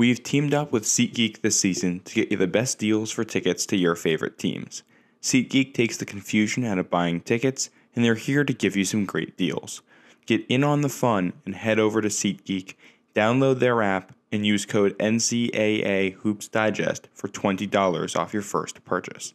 [0.00, 3.66] We've teamed up with SeatGeek this season to get you the best deals for tickets
[3.66, 4.82] to your favorite teams.
[5.20, 9.04] SeatGeek takes the confusion out of buying tickets, and they're here to give you some
[9.04, 9.82] great deals.
[10.24, 12.76] Get in on the fun and head over to SeatGeek,
[13.14, 19.34] download their app, and use code NCAA Hoops Digest for $20 off your first purchase.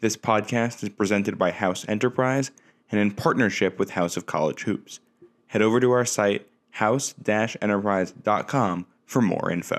[0.00, 2.50] This podcast is presented by House Enterprise
[2.90, 5.00] and in partnership with House of College Hoops.
[5.48, 9.76] Head over to our site, house-enterprise.com for more info.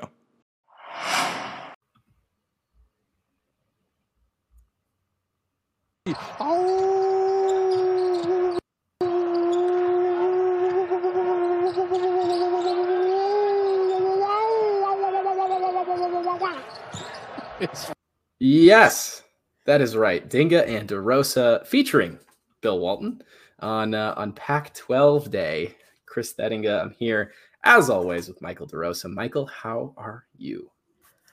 [18.39, 19.23] Yes,
[19.65, 20.29] that is right.
[20.29, 22.19] Dinga and DeRosa featuring
[22.61, 23.23] Bill Walton
[23.59, 25.75] on uh, on Pac-12 Day.
[26.05, 27.31] Chris Thedinga, I'm here
[27.63, 29.11] as always with Michael DeRosa.
[29.11, 30.69] Michael, how are you?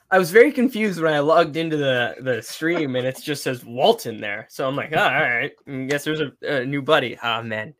[0.09, 3.63] I was very confused when I logged into the the stream and it just says
[3.63, 4.45] Walton there.
[4.49, 7.17] So I'm like, oh, all right, I guess there's a, a, new buddy.
[7.23, 7.73] Oh man,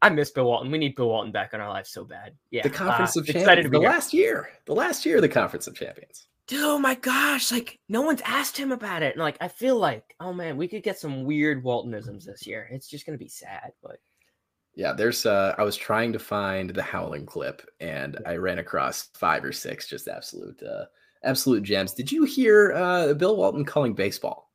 [0.00, 0.70] I miss Bill Walton.
[0.70, 2.34] We need Bill Walton back in our lives so bad.
[2.50, 3.70] Yeah, the Conference uh, of Champions.
[3.70, 3.88] the here.
[3.88, 6.28] last year, the last year, of the Conference of Champions.
[6.46, 9.14] Dude, oh my gosh, like no one's asked him about it.
[9.14, 12.68] And like I feel like, oh man, we could get some weird Waltonisms this year.
[12.70, 13.98] It's just gonna be sad, but
[14.76, 19.08] yeah, there's uh I was trying to find the howling clip and I ran across
[19.14, 20.84] five or six just absolute uh
[21.24, 21.94] absolute gems.
[21.94, 24.52] Did you hear uh Bill Walton calling baseball?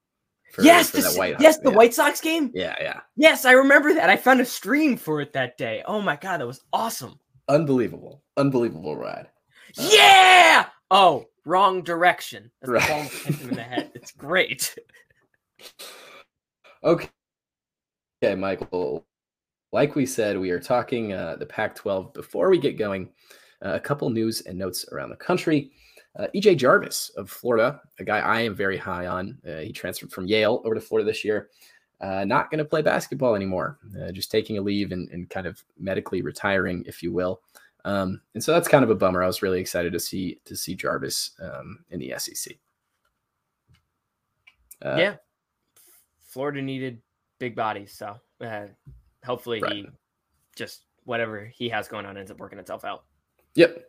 [0.54, 1.76] For, yes, for White yes, the yeah.
[1.78, 2.52] White Sox game.
[2.54, 3.00] Yeah, yeah.
[3.16, 4.10] Yes, I remember that.
[4.10, 5.82] I found a stream for it that day.
[5.86, 7.20] Oh my god, that was awesome.
[7.48, 9.28] Unbelievable, unbelievable ride.
[9.74, 10.68] Yeah.
[10.92, 12.52] Oh, wrong direction.
[12.62, 13.12] That's right.
[13.12, 13.92] the in the head.
[13.96, 14.76] It's great.
[16.84, 17.10] okay.
[18.24, 19.04] Okay, Michael.
[19.72, 22.14] Like we said, we are talking uh, the Pac 12.
[22.14, 23.10] Before we get going,
[23.64, 25.72] uh, a couple news and notes around the country.
[26.20, 29.38] Uh, EJ Jarvis of Florida, a guy I am very high on.
[29.48, 31.50] Uh, he transferred from Yale over to Florida this year.
[32.02, 35.46] Uh, not going to play basketball anymore, uh, just taking a leave and, and, kind
[35.46, 37.42] of medically retiring, if you will.
[37.86, 39.24] Um, and so that's kind of a bummer.
[39.24, 42.56] I was really excited to see to see Jarvis um, in the SEC.
[44.84, 45.16] Yeah,
[46.26, 47.02] Florida needed
[47.38, 48.66] big bodies, so uh,
[49.26, 49.74] hopefully right.
[49.74, 49.88] he
[50.56, 53.04] just whatever he has going on ends up working itself out.
[53.56, 53.84] Yep.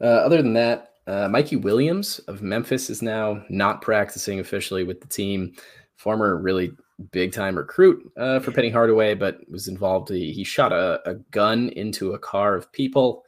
[0.00, 5.00] Uh, other than that, uh, Mikey Williams of Memphis is now not practicing officially with
[5.00, 5.54] the team.
[5.96, 6.72] Former really
[7.12, 10.10] big time recruit uh, for Penny Hardaway, but was involved.
[10.10, 13.24] He, he shot a, a, gun into a car of people.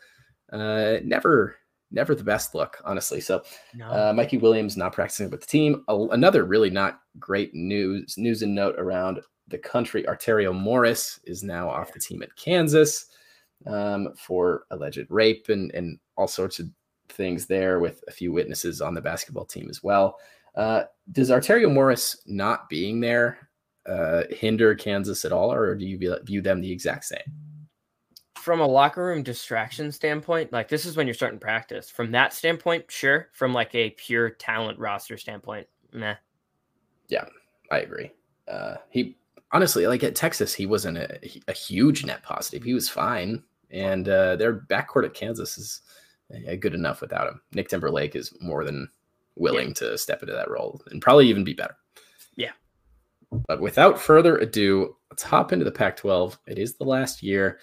[0.53, 1.57] Uh, never,
[1.91, 3.21] never the best look, honestly.
[3.21, 3.43] So,
[3.75, 3.89] no.
[3.89, 5.85] uh, Mikey Williams not practicing with the team.
[5.89, 9.21] A, another really not great news news and note around
[9.53, 10.03] the country.
[10.05, 13.07] Arterio Morris is now off the team at Kansas
[13.67, 16.69] um, for alleged rape and and all sorts of
[17.09, 20.19] things there with a few witnesses on the basketball team as well.
[20.57, 23.49] Uh, does Arterio Morris not being there
[23.87, 27.19] uh, hinder Kansas at all, or do you view them the exact same?
[28.37, 31.89] From a locker room distraction standpoint, like this is when you're starting practice.
[31.89, 33.29] From that standpoint, sure.
[33.33, 36.17] From like a pure talent roster standpoint, meh.
[37.09, 37.25] Yeah,
[37.71, 38.11] I agree.
[38.49, 39.17] Uh, he
[39.53, 41.19] honestly, like at Texas, he wasn't a,
[41.49, 42.63] a huge net positive.
[42.63, 45.81] He was fine, and uh, their backcourt at Kansas is
[46.35, 47.41] uh, good enough without him.
[47.53, 48.89] Nick Timberlake is more than
[49.37, 49.75] willing yeah.
[49.75, 51.77] to step into that role and probably even be better.
[52.37, 52.53] Yeah.
[53.47, 56.39] But without further ado, let's hop into the Pac 12.
[56.47, 57.59] It is the last year.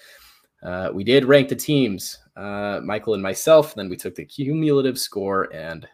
[0.62, 3.74] Uh, we did rank the teams, uh, Michael and myself.
[3.74, 5.88] Then we took the cumulative score and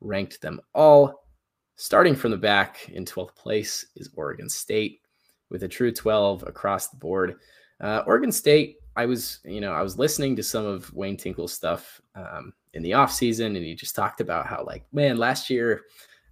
[0.00, 1.22] ranked them all.
[1.76, 5.00] Starting from the back in 12th place is Oregon State
[5.50, 7.36] with a true 12 across the board.
[7.80, 11.52] Uh, Oregon State, I was, you know, I was listening to some of Wayne Tinkle's
[11.52, 15.82] stuff um, in the offseason, and he just talked about how, like, man, last year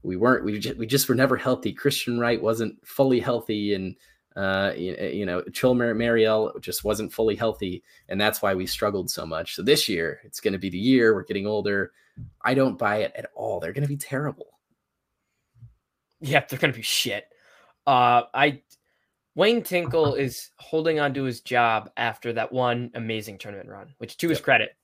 [0.02, 1.72] we weren't we just, we just were never healthy.
[1.72, 3.96] Christian Wright wasn't fully healthy, and
[4.36, 9.10] uh, you, know Chol Mar- Marial just wasn't fully healthy, and that's why we struggled
[9.10, 9.54] so much.
[9.54, 11.92] So this year it's going to be the year we're getting older.
[12.42, 13.60] I don't buy it at all.
[13.60, 14.58] They're going to be terrible.
[16.20, 17.26] Yeah, they're going to be shit.
[17.86, 18.62] Uh, I
[19.34, 24.16] Wayne Tinkle is holding on to his job after that one amazing tournament run, which
[24.18, 24.76] to his credit,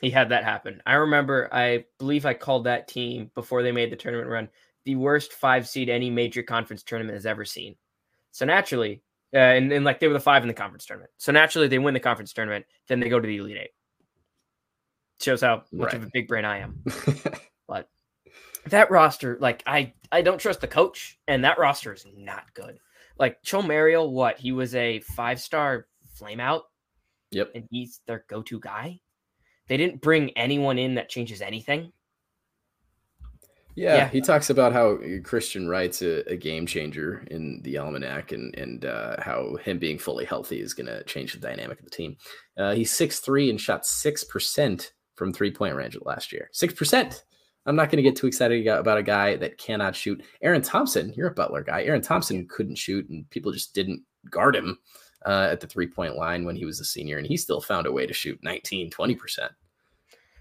[0.00, 0.80] he had that happen.
[0.86, 4.48] I remember, I believe I called that team before they made the tournament run
[4.84, 7.76] the worst five seed any major conference tournament has ever seen.
[8.32, 9.02] So naturally,
[9.34, 11.10] uh, and, and like they were the five in the conference tournament.
[11.18, 13.70] So naturally, they win the conference tournament, then they go to the Elite Eight.
[15.20, 15.94] Shows how much right.
[15.94, 16.82] of a big brain I am.
[17.68, 17.88] but
[18.66, 22.78] that roster, like I, I don't trust the coach, and that roster is not good.
[23.22, 25.86] Like Chol Marial, what he was a five star
[26.16, 26.64] flame out.
[27.30, 27.52] Yep.
[27.54, 29.00] And he's their go to guy
[29.68, 31.92] they didn't bring anyone in that changes anything.
[33.74, 34.08] Yeah, Yeah.
[34.08, 38.84] he talks about how Christian Wright's a, a game changer in the almanac, and and
[38.84, 42.16] uh, how him being fully healthy is going to change the dynamic of the team.
[42.58, 46.50] Uh, he's six three and shot six percent from three point range last year.
[46.52, 47.24] Six percent.
[47.66, 50.22] I'm not going to get too excited about a guy that cannot shoot.
[50.42, 51.82] Aaron Thompson, you're a Butler guy.
[51.84, 54.78] Aaron Thompson couldn't shoot, and people just didn't guard him
[55.24, 57.86] uh, at the three point line when he was a senior, and he still found
[57.86, 59.52] a way to shoot 19, 20 percent.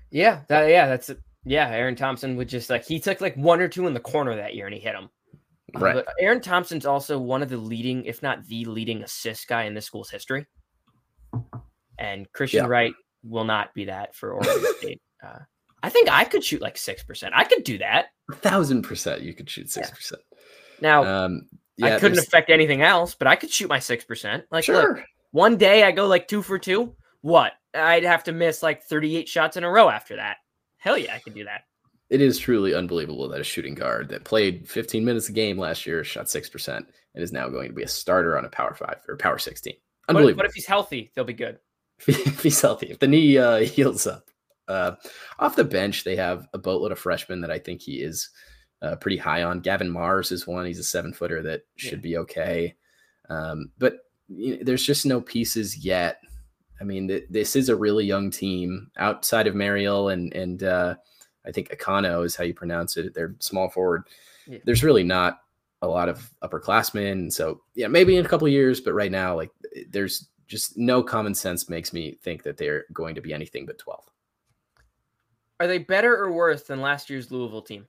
[0.10, 1.12] Yeah, that yeah, that's
[1.46, 1.70] yeah.
[1.70, 4.56] Aaron Thompson would just like he took like one or two in the corner that
[4.56, 5.10] year and he hit them.
[5.74, 5.96] Right.
[5.96, 9.74] But Aaron Thompson's also one of the leading, if not the leading assist guy in
[9.74, 10.46] this school's history.
[11.98, 12.70] And Christian Yeah.
[12.70, 15.02] Wright will not be that for Oregon State.
[15.26, 15.40] Uh,
[15.84, 17.34] I think I could shoot like six percent.
[17.36, 18.08] I could do that.
[18.32, 20.22] A thousand percent, you could shoot six percent.
[20.82, 21.48] Now Um,
[21.82, 24.46] I couldn't there's- affect anything else, but I could shoot my six percent.
[24.52, 25.06] Like, look, Sure.
[25.32, 26.96] one day I go like two for two.
[27.22, 27.54] What?
[27.74, 30.38] I'd have to miss like thirty-eight shots in a row after that.
[30.78, 31.62] Hell yeah, I could do that.
[32.10, 35.86] It is truly unbelievable that a shooting guard that played 15 minutes a game last
[35.86, 38.98] year shot 6% and is now going to be a starter on a power five
[39.08, 39.74] or power 16.
[40.08, 40.42] But, Unbelievable.
[40.44, 41.60] but if he's healthy, they'll be good.
[42.08, 44.30] if he's healthy, if the knee uh, heals up.
[44.68, 44.94] Uh,
[45.40, 48.30] off the bench, they have a boatload of freshmen that I think he is
[48.82, 49.60] uh, pretty high on.
[49.60, 50.66] Gavin Marrs is one.
[50.66, 52.76] He's a seven footer that should be okay.
[53.30, 56.20] Um, but you know, there's just no pieces yet.
[56.80, 60.96] I mean, th- this is a really young team outside of Marial and and uh,
[61.46, 63.14] I think Akanno is how you pronounce it.
[63.14, 64.04] They're small forward.
[64.48, 64.60] Yeah.
[64.66, 65.42] There's really not
[65.82, 67.32] a lot of upperclassmen.
[67.32, 69.52] So yeah, maybe in a couple of years, but right now, like
[69.90, 73.78] there's just no common sense makes me think that they're going to be anything but
[73.78, 74.04] 12.
[75.62, 77.86] Are they better or worse than last year's Louisville team?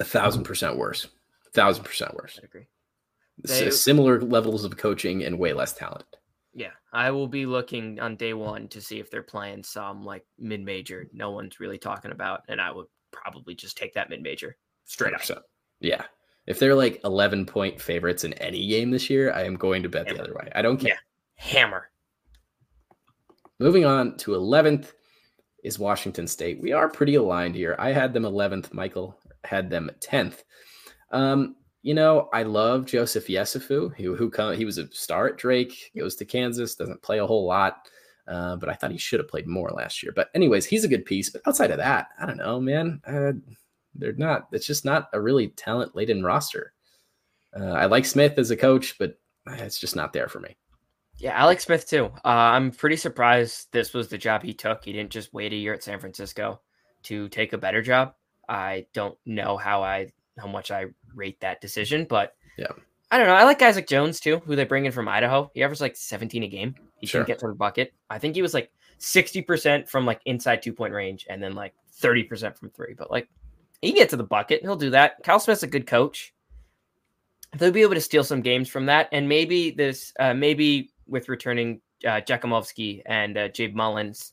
[0.00, 1.06] A thousand percent worse.
[1.46, 2.38] A thousand percent worse.
[2.42, 2.66] I agree.
[3.38, 6.04] They- similar levels of coaching and way less talent.
[6.52, 10.26] Yeah, I will be looking on day one to see if they're playing some like
[10.38, 11.08] mid major.
[11.14, 15.14] No one's really talking about, and I would probably just take that mid major straight
[15.14, 15.22] up.
[15.22, 15.38] 100%.
[15.80, 16.02] Yeah.
[16.46, 19.88] If they're like 11 point favorites in any game this year, I am going to
[19.88, 20.50] bet the other way.
[20.54, 20.90] I don't care.
[20.90, 20.96] Yeah.
[21.36, 21.90] Hammer.
[23.58, 24.92] Moving on to 11th
[25.62, 26.60] is Washington State.
[26.60, 27.76] We are pretty aligned here.
[27.78, 28.72] I had them 11th.
[28.72, 30.42] Michael had them 10th.
[31.10, 35.36] Um, you know, I love Joseph Yesufu, who who come, he was a star at
[35.36, 37.88] Drake, goes to Kansas, doesn't play a whole lot,
[38.28, 40.12] uh, but I thought he should have played more last year.
[40.14, 41.30] But anyways, he's a good piece.
[41.30, 43.00] But outside of that, I don't know, man.
[43.04, 43.32] Uh,
[43.94, 44.48] they're not.
[44.52, 46.72] It's just not a really talent laden roster.
[47.58, 49.18] Uh, I like Smith as a coach, but
[49.48, 50.56] it's just not there for me.
[51.18, 52.06] Yeah, Alex Smith too.
[52.24, 54.84] Uh, I'm pretty surprised this was the job he took.
[54.84, 56.60] He didn't just wait a year at San Francisco
[57.04, 58.14] to take a better job.
[58.48, 62.68] I don't know how I how much I rate that decision, but Yeah.
[63.10, 63.34] I don't know.
[63.34, 65.50] I like Isaac Jones too, who they bring in from Idaho.
[65.54, 66.74] He averaged like 17 a game.
[66.98, 67.20] He Sure.
[67.22, 67.92] can get to the bucket.
[68.08, 71.74] I think he was like 60% from like inside two point range and then like
[72.00, 72.94] 30% from three.
[72.96, 73.28] But like
[73.82, 74.62] he can get to the bucket.
[74.62, 75.22] He'll do that.
[75.22, 76.32] Kyle Smith's a good coach.
[77.58, 79.10] They'll be able to steal some games from that.
[79.12, 82.20] And maybe this, uh, maybe with returning uh,
[83.06, 84.32] and uh, Jabe Mullins,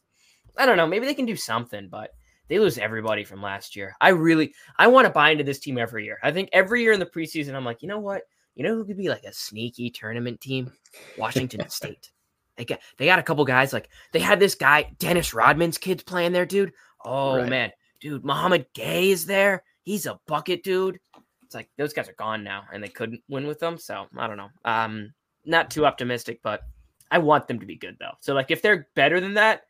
[0.58, 0.88] I don't know.
[0.88, 2.12] Maybe they can do something, but
[2.48, 3.96] they lose everybody from last year.
[4.02, 6.18] I really, I want to buy into this team every year.
[6.24, 8.24] I think every year in the preseason, I'm like, you know what?
[8.56, 10.72] You know who could be like a sneaky tournament team?
[11.18, 12.10] Washington State.
[12.58, 16.04] They got they got a couple guys like they had this guy Dennis Rodman's kids
[16.04, 16.74] playing there, dude.
[17.06, 17.48] Oh Right.
[17.50, 19.64] man, dude, Mouhamed Gueye is there.
[19.84, 21.00] He's a bucket, dude.
[21.44, 23.78] It's like those guys are gone now, and they couldn't win with them.
[23.78, 24.50] So I don't know.
[24.66, 25.14] Um,
[25.46, 26.64] not too optimistic, but
[27.12, 28.14] I want them to be good though.
[28.20, 29.64] So like if they're better than that,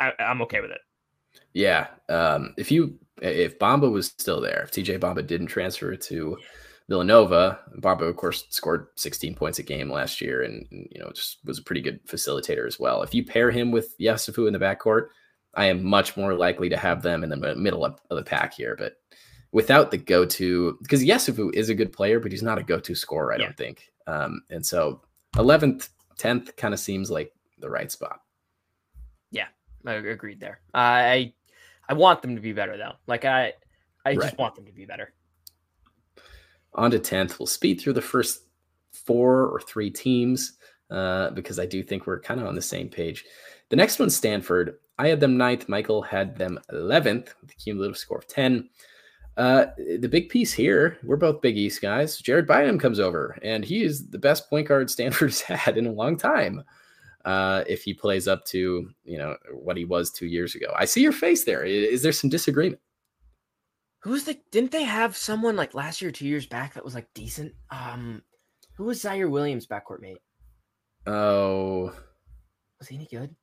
[0.00, 0.80] I, I'm okay with it.
[1.52, 1.88] Yeah.
[2.08, 6.38] Um, if you if Bamba was still there, if TJ Bamba didn't transfer to
[6.88, 11.10] Villanova, Bamba of course scored 16 points a game last year and and, you know
[11.10, 13.02] just was a pretty good facilitator as well.
[13.02, 15.08] If you pair him with Yesufu in the backcourt,
[15.54, 18.54] I am much more likely to have them in the middle of, of the pack
[18.54, 18.76] here.
[18.78, 18.94] But
[19.50, 23.32] without the go-to, because Yesufu is a good player, but he's not a go-to scorer,
[23.32, 23.44] I Yeah.
[23.46, 23.90] don't think.
[24.06, 25.00] Um, and so
[25.36, 28.20] 11th, 10th kind of seems like the right spot.
[29.30, 29.46] Yeah,
[29.86, 30.60] I agreed there.
[30.74, 31.32] I
[31.88, 32.92] I want them to be better though.
[33.06, 33.54] Like I
[34.04, 35.12] I just want them to be better.
[36.74, 37.38] on to 10th.
[37.38, 38.42] We'll speed through the first
[38.92, 40.58] four or three teams
[40.90, 43.24] uh, because I do think we're kind of on the same page.
[43.70, 44.78] The next one's Stanford.
[44.98, 45.68] I had them ninth.
[45.68, 48.68] Michael had them 11th with a cumulative score of 10.
[49.38, 49.66] Uh,
[50.00, 52.18] the big piece here, we're both Big East guys.
[52.18, 55.92] Jared Bynum comes over, and he is the best point guard Stanford's had in a
[55.92, 56.64] long time.
[57.24, 60.84] Uh, if he plays up to you know what he was two years ago, I
[60.86, 61.62] see your face there.
[61.64, 62.80] Is there some disagreement?
[64.00, 67.12] Who's the didn't they have someone like last year, two years back that was like
[67.14, 67.52] decent?
[67.70, 68.22] Um
[68.74, 70.18] who was Ziaire Williams backcourt mate?
[71.06, 71.92] Oh,
[72.78, 73.34] Was he any good?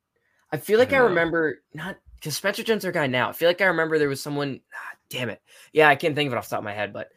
[0.52, 1.06] I feel like I, I know.
[1.08, 3.30] remember not because Spencer Jones their guy now.
[3.30, 4.60] I feel like I remember there was someone.
[4.74, 5.44] ah, damn it.
[5.74, 7.12] Yeah, I can't think of it off the top of my head, but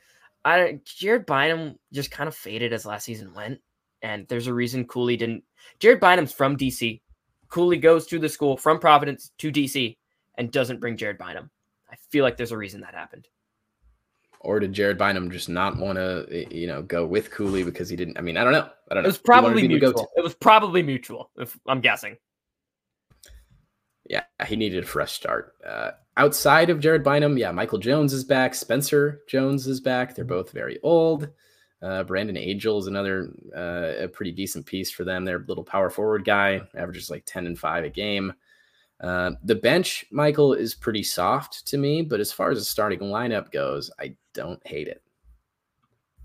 [0.45, 3.63] I don't- Jared Bynum just kind of faded as last season went,
[4.03, 5.45] and there's a reason Cooley didn't.
[5.79, 7.01] Jared Bynum's from DC.
[7.49, 9.97] Cooley goes to the school from Providence to DC
[10.35, 11.49] and doesn't bring Jared Bynum.
[11.91, 13.29] I feel like there's a reason that happened.
[14.41, 17.97] Or did Jared Bynum just not want to, you know, go with Cooley because he
[17.97, 18.19] didn't?
[18.19, 18.69] I mean, I don't know.
[18.91, 19.07] I don't know.
[19.07, 20.11] It was probably to be the mutual.
[20.17, 21.31] It was probably mutual.
[21.39, 22.19] If I'm guessing.
[24.09, 25.55] Yeah, he needed a fresh start.
[25.65, 28.55] Uh, outside of Jared Bynum, yeah, Michael Jones is back.
[28.55, 30.15] Spencer Jones is back.
[30.15, 31.29] They're both very old.
[31.81, 35.25] Uh, Brandon Angel is another uh, a pretty decent piece for them.
[35.25, 38.33] They're a little power forward guy, averages like 10 and 5 a game.
[39.01, 42.99] Uh, the bench, Michael, is pretty soft to me, but as far as the starting
[42.99, 45.03] lineup goes, I don't hate it.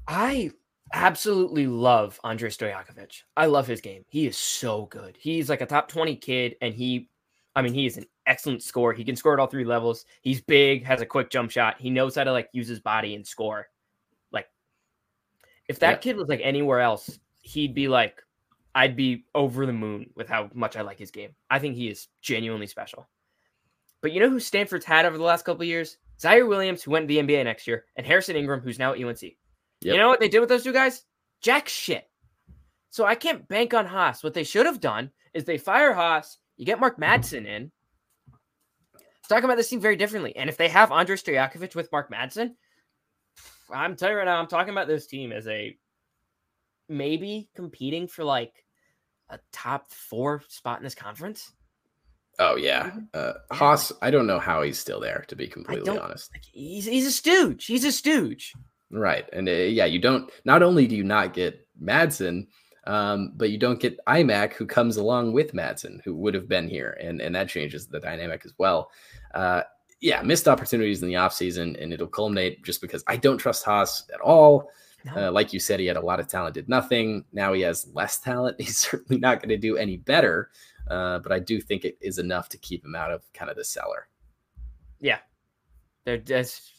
[0.07, 0.51] I
[0.91, 3.21] absolutely love Andrei Stojakovic.
[3.37, 4.05] I love his game.
[4.09, 5.17] He is so good.
[5.19, 7.09] He's like a top 20 kid, and he,
[7.55, 8.93] I mean, he is an excellent scorer.
[8.93, 10.05] He can score at all three levels.
[10.21, 11.75] He's big, has a quick jump shot.
[11.79, 13.69] He knows how to like use his body and score.
[14.31, 14.47] Like,
[15.67, 15.97] if that Yeah.
[15.97, 18.23] kid was like anywhere else, he'd be like,
[18.75, 21.35] I'd be over the moon with how much I like his game.
[21.49, 23.07] I think he is genuinely special.
[24.01, 25.97] But you know who Stanford's had over the last couple of years?
[26.19, 28.99] Ziaire Williams, who went to the NBA next year, and Harrison Ingram, who's now at
[28.99, 29.21] UNC.
[29.21, 29.35] Yep.
[29.81, 31.05] You know what they did with those two guys?
[31.41, 32.09] Jack shit.
[32.89, 34.23] So I can't bank on Haas.
[34.23, 37.71] What they should have done is they fire Haas, you get Mark Madsen in.
[39.29, 40.35] Talking about this team very differently.
[40.35, 42.55] And if they have Andrei Stojakovic with Mark Madsen,
[43.73, 45.77] I'm telling you right now, I'm talking about this team as a
[46.89, 48.65] maybe competing for like
[49.29, 51.51] a top four spot in this conference.
[52.39, 53.91] Oh yeah, uh, Haas.
[54.01, 56.31] I don't know how he's still there, to be completely honest.
[56.33, 57.65] Like he's he's a stooge.
[57.65, 58.53] He's a stooge.
[58.93, 59.27] Right.
[59.33, 62.47] And uh, yeah, you don't, not only do you not get Madsen,
[62.85, 66.67] um, but you don't get Aimaq who comes along with Madsen, who would have been
[66.67, 66.97] here.
[67.01, 68.91] And, and that changes the dynamic as well.
[69.33, 69.63] Uh,
[70.01, 74.05] yeah, missed opportunities in the offseason, and it'll culminate just because I don't trust Haas
[74.13, 74.69] at all.
[75.05, 75.27] No.
[75.27, 77.23] Uh, like you said, he had a lot of talent, did nothing.
[77.31, 78.57] Now he has less talent.
[78.59, 80.49] He's certainly not going to do any better.
[80.89, 83.55] Uh, but I do think it is enough to keep him out of kind of
[83.55, 84.07] the cellar.
[84.99, 85.19] Yeah,
[86.03, 86.73] they're just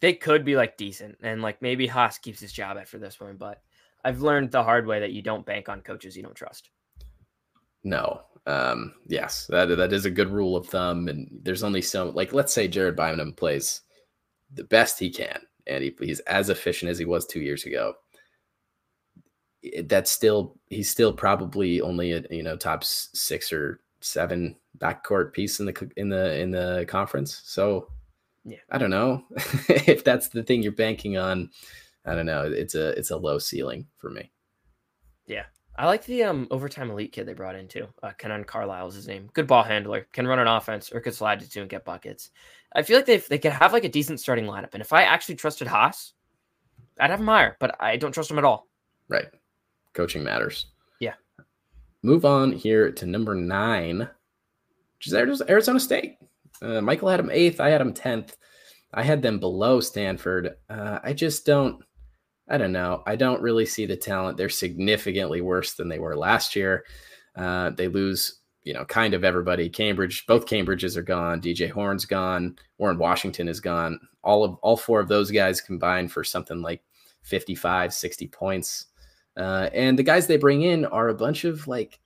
[0.00, 3.36] they could be like decent and like maybe Haas keeps his job after this one,
[3.36, 3.62] but
[4.08, 6.70] I've learned the hard way that you don't bank on coaches you don't trust.
[7.84, 8.22] No.
[8.46, 11.08] Um, yes, that that is a good rule of thumb.
[11.08, 13.82] And there's only so like let's say Jared Bynum plays
[14.54, 17.92] the best he can, and he, he's as efficient as he was two years ago.
[19.84, 25.60] That's still he's still probably only a you know top six or seven backcourt piece
[25.60, 27.42] in the in the in the conference.
[27.44, 27.88] So
[28.46, 28.56] Yeah.
[28.70, 29.24] I don't know
[29.68, 31.50] if that's the thing you're banking on.
[32.08, 32.42] I don't know.
[32.44, 34.30] It's a it's a low ceiling for me.
[35.26, 35.44] Yeah.
[35.76, 37.86] I like the um overtime elite kid they brought in too.
[38.02, 39.30] Uh, Kanaan Carlyle is his name.
[39.32, 42.30] Good ball handler, can run an offense or could slide to two and get buckets.
[42.74, 44.74] I feel like they they could have like a decent starting lineup.
[44.74, 46.14] And if I actually trusted Haas,
[46.98, 48.66] I'd have him higher, but I don't trust him at all.
[49.08, 49.26] Right.
[49.92, 50.66] Coaching matters.
[51.00, 51.14] Yeah.
[52.02, 54.08] Move on here to number nine,
[54.98, 56.18] which is Arizona State.
[56.60, 57.60] Uh, Michael had them eighth.
[57.60, 58.34] I had them 10th.
[58.92, 60.56] I had them below Stanford.
[60.68, 61.82] Uh, I just don't,
[62.48, 63.02] I don't know.
[63.06, 64.36] I don't really see the talent.
[64.36, 66.84] They're significantly worse than they were last year.
[67.36, 69.68] Uh, they lose, you know, kind of everybody.
[69.68, 71.40] Cambridge, both Cambridges are gone.
[71.40, 72.56] DJ Horne's gone.
[72.78, 74.00] Warren Washington is gone.
[74.22, 76.82] All of all four of those guys combined for something like
[77.22, 78.86] 55, 60 points.
[79.36, 82.00] Uh, and the guys they bring in are a bunch of like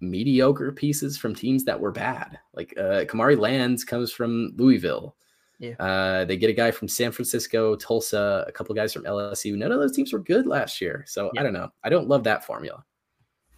[0.00, 2.38] mediocre pieces from teams that were bad.
[2.54, 5.16] Like uh, Kamari Lands comes from Louisville.
[5.58, 5.74] Yeah.
[5.78, 9.56] Uh, they get a guy from San Francisco, Tulsa, a couple guys from LSU.
[9.56, 11.04] None of those teams were good last year.
[11.06, 11.40] So Yeah.
[11.40, 11.70] I don't know.
[11.82, 12.84] I don't love that formula.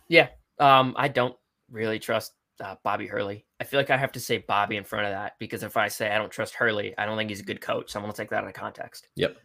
[0.09, 0.28] Yeah.
[0.59, 1.37] Um, I don't
[1.71, 3.45] really trust uh, Bobby Hurley.
[3.61, 5.88] I feel like I have to say Bobby in front of that because if I
[5.88, 7.90] say I don't trust Hurley, I don't think he's a good coach.
[7.90, 9.09] Someone will take that out of context.
[9.17, 9.37] Yep.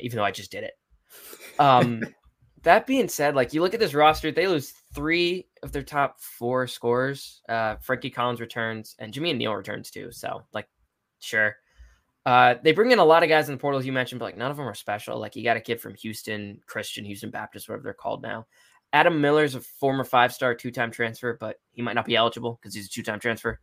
[0.00, 0.74] Even though I just did it.
[1.58, 2.02] Um,
[2.62, 6.20] that being said, like you look at this roster, they lose three of their top
[6.20, 7.42] four scorers.
[7.48, 10.10] Uh, Frankie Collins returns and Jamiya Neal returns too.
[10.12, 10.68] So like,
[11.18, 11.56] sure.
[12.24, 14.36] Uh, they bring in a lot of guys in the portals you mentioned, but like
[14.36, 15.18] none of them are special.
[15.18, 18.46] Like you got a kid from Houston, Christian, Houston Baptist, whatever they're called now.
[18.92, 22.86] Adam Miller's a former five-star two-time transfer, but he might not be eligible because he's
[22.86, 23.58] a two-time transfer.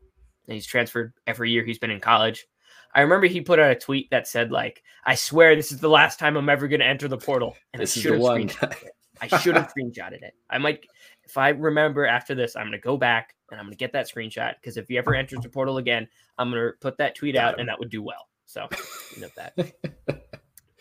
[0.47, 2.47] And he's transferred every year he's been in college.
[2.95, 5.89] I remember he put out a tweet that said, like, I swear this is the
[5.89, 7.55] last time I'm ever gonna enter the portal.
[7.73, 8.93] And This I is should the have screenshotted it.
[9.21, 10.33] I should have screenshotted it.
[10.49, 10.85] I might
[11.23, 14.55] if I remember after this, I'm gonna go back and I'm gonna get that screenshot
[14.55, 16.07] because if he ever enters the portal again,
[16.39, 18.28] I'm gonna put that tweet out and that would do well.
[18.49, 18.67] So
[19.15, 20.23] you know that.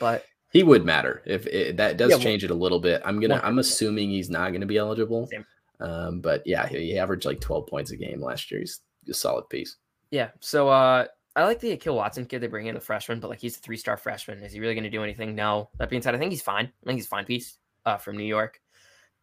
[0.00, 3.02] But he would matter if it, that does Yeah, well- change it a little bit.
[3.04, 3.40] I'm gonna.
[3.44, 5.28] I'm assuming he's not gonna be eligible.
[5.80, 8.60] Um, but yeah, he, averaged like 12 points a game last year.
[8.60, 9.76] He's a solid piece.
[10.10, 10.30] Yeah.
[10.40, 11.06] So uh
[11.36, 13.60] I like the Akil Watson kid they bring in, the freshman, but like he's a
[13.60, 14.42] three star freshman.
[14.42, 15.36] Is he really going to do anything?
[15.36, 15.68] No.
[15.78, 16.64] That being said, I think he's fine.
[16.66, 18.60] I think he's a fine piece uh, from New York.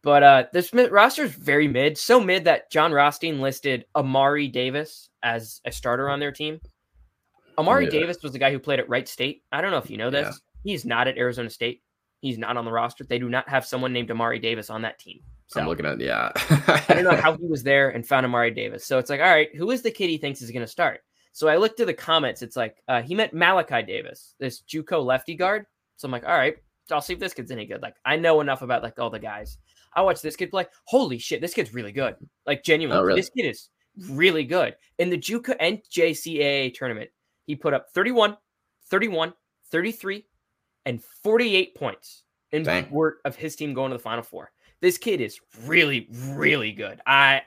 [0.02, 5.10] But uh, this roster is very mid, so mid that Jon Rothstein listed Amari Davis
[5.22, 6.60] as a starter on their team.
[7.58, 7.90] Amari yeah.
[7.90, 9.42] Davis was the guy who played at Wright State.
[9.52, 10.26] I don't know if you know this.
[10.26, 10.72] Yeah.
[10.72, 11.82] He's not at Arizona State.
[12.20, 13.04] He's not on the roster.
[13.04, 15.20] They do not have someone named Amari Davis on that team.
[15.48, 16.32] So, I'm looking at yeah.
[16.34, 18.84] I don't know how he was there and found Amari Davis.
[18.84, 21.00] So it's like, all right, who is the kid he thinks is going to start?
[21.32, 22.42] So I looked to the comments.
[22.42, 25.66] It's like uh, he met Malachi Davis, this JUCO lefty guard.
[25.96, 26.56] So I'm like, all right,
[26.90, 27.82] I'll see if this kid's any good.
[27.82, 29.58] Like I know enough about like all the guys.
[29.94, 30.66] I watched this kid play.
[30.84, 32.16] Holy shit, this kid's really good.
[32.46, 33.20] Like genuinely, oh, really?
[33.20, 33.68] this kid is
[34.08, 34.76] really good.
[34.98, 37.10] In the JUCO NJCAA tournament,
[37.46, 38.36] he put up 31,
[38.90, 39.32] 31,
[39.70, 40.26] 33,
[40.84, 42.90] and 48 points in Dang.
[42.90, 44.52] work of his team going to the final four.
[44.80, 47.00] This kid is really, really good.
[47.06, 47.42] I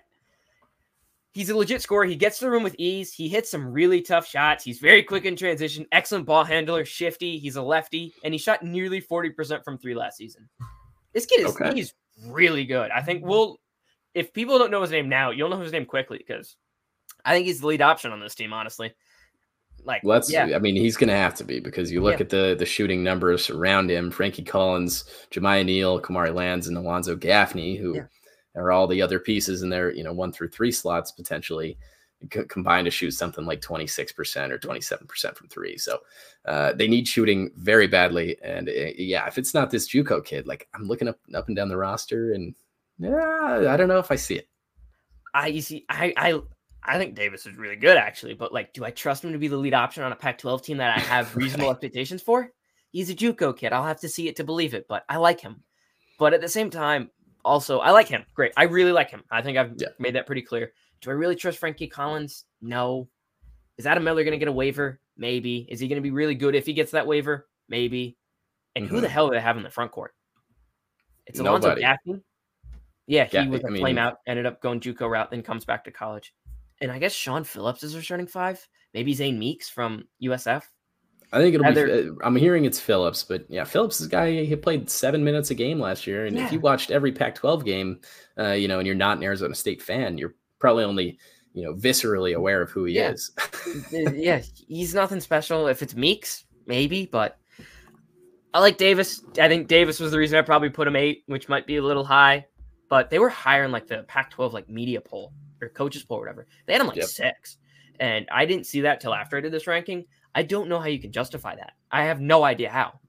[1.32, 2.06] he's a legit scorer.
[2.06, 3.14] He gets to the room with ease.
[3.14, 4.64] He hits some really tough shots.
[4.64, 7.38] He's very quick in transition, excellent ball handler, shifty.
[7.38, 10.50] He's a lefty, and he shot nearly 40% from three last season.
[11.14, 11.74] This kid is okay.
[11.74, 11.94] he's
[12.28, 12.92] really good.
[12.92, 13.58] I think we'll
[14.14, 16.56] if people don't know his name now, you'll know his name quickly because
[17.24, 18.94] I think he's the lead option on this team, honestly.
[19.86, 20.50] Like let's yeah.
[20.56, 22.24] I mean, he's gonna have to be because you look yeah.
[22.24, 27.16] at the the shooting numbers around him, Frankie Collins, Jamiya Neal, Kamari Lands, and Alonzo
[27.16, 28.04] Gaffney, who yeah
[28.56, 31.78] or all the other pieces in there, you know, one through three slots potentially
[32.50, 35.78] combined to shoot something like 26% or 27% from three.
[35.78, 36.00] So
[36.46, 38.36] uh, they need shooting very badly.
[38.44, 41.56] And uh, yeah, if it's not this Juco kid, like I'm looking up up and
[41.56, 42.54] down the roster and
[42.98, 44.50] yeah, I don't know if I see it.
[45.34, 46.42] I you see, I I
[46.84, 49.48] I think Davis is really good actually, but like, do I trust him to be
[49.48, 52.52] the lead option on a Pac-12 team that I have reasonable expectations for?
[52.92, 53.74] He's a JUCO kid.
[53.74, 55.64] I'll have to see it to believe it, but I like him.
[56.18, 57.12] But at the same time,
[57.46, 58.26] also, I like him.
[58.34, 58.52] Great.
[58.58, 59.24] I really like him.
[59.32, 59.90] I think I've yeah.
[60.00, 60.72] made that pretty clear.
[61.02, 62.46] Do I really trust Frankie Collins?
[62.62, 63.08] No.
[63.78, 65.00] Is Adam Miller going to get a waiver?
[65.18, 65.66] Maybe.
[65.70, 67.48] Is he going to be really good if he gets that waiver?
[67.70, 68.18] Maybe.
[68.76, 68.96] And mm-hmm.
[68.96, 69.14] who the mm-hmm.
[69.14, 70.14] hell do they have in the front court?
[71.28, 72.22] It's Alonzo Gaffney.
[73.08, 75.66] Yeah, he was a I mean, flame out, ended up going JUCO route, then comes
[75.66, 76.34] back to college.
[76.82, 78.66] And I guess Sean Phillips is returning five.
[78.94, 80.64] Maybe Zane Meeks from USF.
[81.32, 82.18] I think it'll Either, be.
[82.24, 84.44] I'm hearing it's Phillips, but yeah, Phillips is a guy.
[84.44, 86.46] He played seven minutes a game last year, and yeah.
[86.46, 88.00] if you watched every Pac-12 game,
[88.40, 91.20] uh, you know, and you're not an Arizona State fan, you're probably only
[91.54, 93.12] you know viscerally aware of who he yeah.
[93.12, 93.32] is.
[93.92, 95.68] yeah, he's nothing special.
[95.68, 97.38] If it's Meeks, maybe, but
[98.56, 99.22] I like Davis.
[99.40, 101.84] I think Davis was the reason I probably put him eight, which might be a
[101.84, 102.48] little high,
[102.90, 106.22] but they were higher in like the Pac-12 like media poll or coaches poll, or
[106.22, 106.48] whatever.
[106.66, 107.08] They had him like yep.
[107.08, 107.58] six,
[108.00, 110.06] and I didn't see that till after I did this ranking.
[110.36, 111.74] I don't know how you can justify that.
[111.92, 113.00] I have no idea how.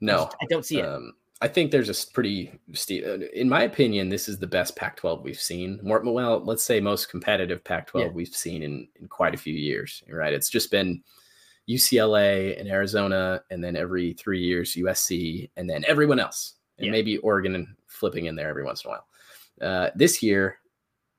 [0.00, 0.84] No, I don't see it.
[0.84, 3.04] Um, I think there's a pretty steep.
[3.06, 5.78] Uh, in my opinion, this is the best Pac-12 we've seen.
[5.82, 8.08] More well, let's say most competitive Pac-12 yeah.
[8.08, 10.02] we've seen in, in quite a few years.
[10.08, 10.32] Right?
[10.32, 11.02] It's just been
[11.68, 16.92] UCLA and Arizona, and then every three years USC, and then everyone else, and yeah.
[16.92, 19.06] maybe Oregon and flipping in there every once in a while.
[19.60, 20.58] Uh, this year,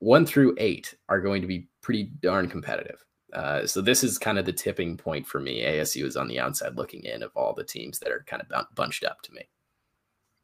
[0.00, 3.04] one through eight are going to be pretty darn competitive.
[3.32, 5.62] Uh, so this is kind of the tipping point for me.
[5.62, 8.66] ASU is on the outside looking in of all the teams that are kind of
[8.74, 9.42] bunched up to me.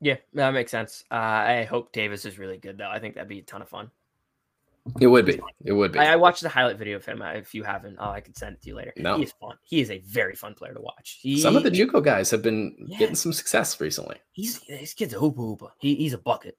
[0.00, 1.04] Yeah, that makes sense.
[1.10, 2.90] Uh, I hope Davis is really good though.
[2.90, 3.90] I think that'd be a ton of fun.
[5.00, 5.40] It would be.
[5.64, 5.98] It would be.
[5.98, 7.20] I, I, watched the highlight video of him.
[7.20, 8.92] Uh, if you haven't, oh, I could send it to you later.
[8.96, 9.56] No, he is fun.
[9.64, 11.18] He is a very fun player to watch.
[11.20, 12.98] He, some of the JUCO guys have been yeah.
[12.98, 14.16] getting some success recently.
[14.30, 15.70] He's this kid's a hoopa hoopa.
[15.78, 16.56] He, he's a bucket.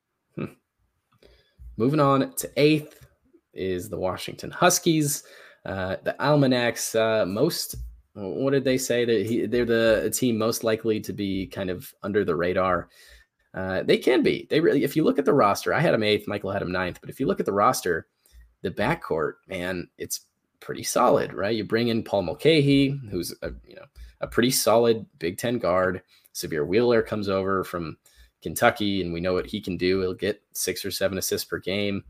[1.77, 3.07] Moving on to eighth
[3.53, 5.23] is the Washington Huskies.
[5.65, 7.75] Uh, the Almanacs uh, most
[8.13, 11.93] what did they say that he, they're the team most likely to be kind of
[12.01, 12.89] under the radar.
[13.53, 14.47] Uh, they can be.
[14.49, 16.71] They really, if you look at the roster, I had them eighth, Michael had them
[16.71, 18.07] ninth, but if you look at the roster,
[18.63, 20.21] the backcourt, man, it's
[20.59, 21.55] pretty solid, right?
[21.55, 23.85] You bring in Paul Mulcahy, who's a you know
[24.21, 26.01] a pretty solid Big Ten guard.
[26.33, 27.97] Sahvir Wheeler comes over from
[28.41, 30.01] Kentucky, and we know what he can do.
[30.01, 32.03] He'll get six or seven assists per game.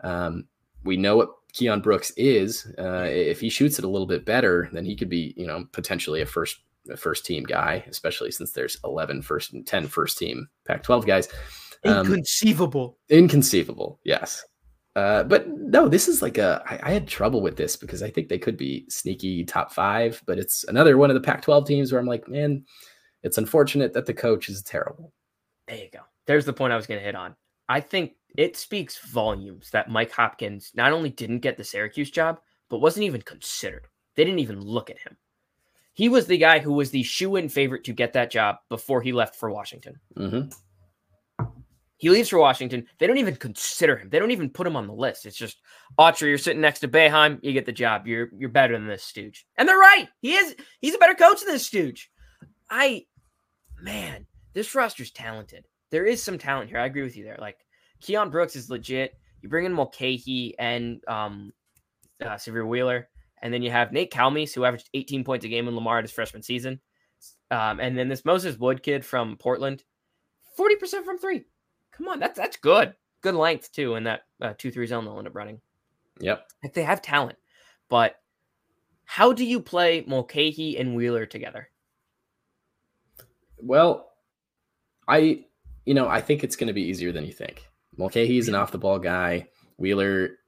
[0.00, 0.46] Um,
[0.84, 2.72] we know what Keon Brooks is.
[2.78, 5.66] Uh, if he shoots it a little bit better, then he could be, you know,
[5.72, 6.58] potentially a first
[6.88, 11.04] a first team guy, especially since there's 11 first and 10 first team Pac 12
[11.06, 11.28] guys.
[11.84, 12.98] Um, inconceivable.
[13.08, 14.00] Inconceivable.
[14.04, 14.44] Yes.
[14.94, 16.62] Uh, but no, this is like a.
[16.66, 20.22] I, I had trouble with this because I think they could be sneaky top five,
[20.26, 22.64] but it's another one of the Pac 12 teams where I'm like, man,
[23.22, 25.12] it's unfortunate that the coach is terrible.
[25.68, 26.00] There you go.
[26.26, 27.34] There's the point I was going to hit on.
[27.68, 32.40] I think it speaks volumes that Mike Hopkins not only didn't get the Syracuse job,
[32.68, 33.86] but wasn't even considered.
[34.14, 35.16] They didn't even look at him.
[35.94, 39.00] He was the guy who was the shoe in favorite to get that job before
[39.00, 39.98] he left for Washington.
[40.16, 40.50] Mm-hmm.
[41.98, 42.86] He leaves for Washington.
[42.98, 44.10] They don't even consider him.
[44.10, 45.24] They don't even put him on the list.
[45.24, 45.62] It's just
[45.98, 48.06] Autry, you're sitting next to Boeheim, you get the job.
[48.06, 49.46] You're you're better than this stooge.
[49.56, 50.08] And they're right.
[50.20, 52.10] He is he's a better coach than this stooge.
[52.68, 53.06] I
[53.80, 54.26] man,
[54.56, 55.68] this roster's talented.
[55.90, 56.78] There is some talent here.
[56.78, 57.36] I agree with you there.
[57.38, 57.58] Like
[58.00, 59.12] Keon Brooks is legit.
[59.42, 61.52] You bring in Mulcahy and um
[62.24, 63.08] uh, Sahvir Wheeler,
[63.42, 66.04] and then you have Nate Calmese, who averaged 18 points a game in Lamar at
[66.04, 66.80] his freshman season.
[67.50, 69.84] Um, and then this Moses Wood kid from Portland,
[70.58, 71.44] 40% from three.
[71.92, 72.94] Come on, that's that's good.
[73.20, 75.60] Good length too in that uh, two three zone they'll end up running.
[76.20, 76.48] Yep.
[76.62, 77.36] Like they have talent,
[77.90, 78.16] but
[79.04, 81.68] how do you play Mulcahy and Wheeler together?
[83.58, 84.06] Well,
[85.08, 85.44] I
[85.84, 87.66] you know I think it's going to be easier than you think.
[87.96, 89.48] Mulcahy's an off the ball guy.
[89.78, 90.38] Wheeler,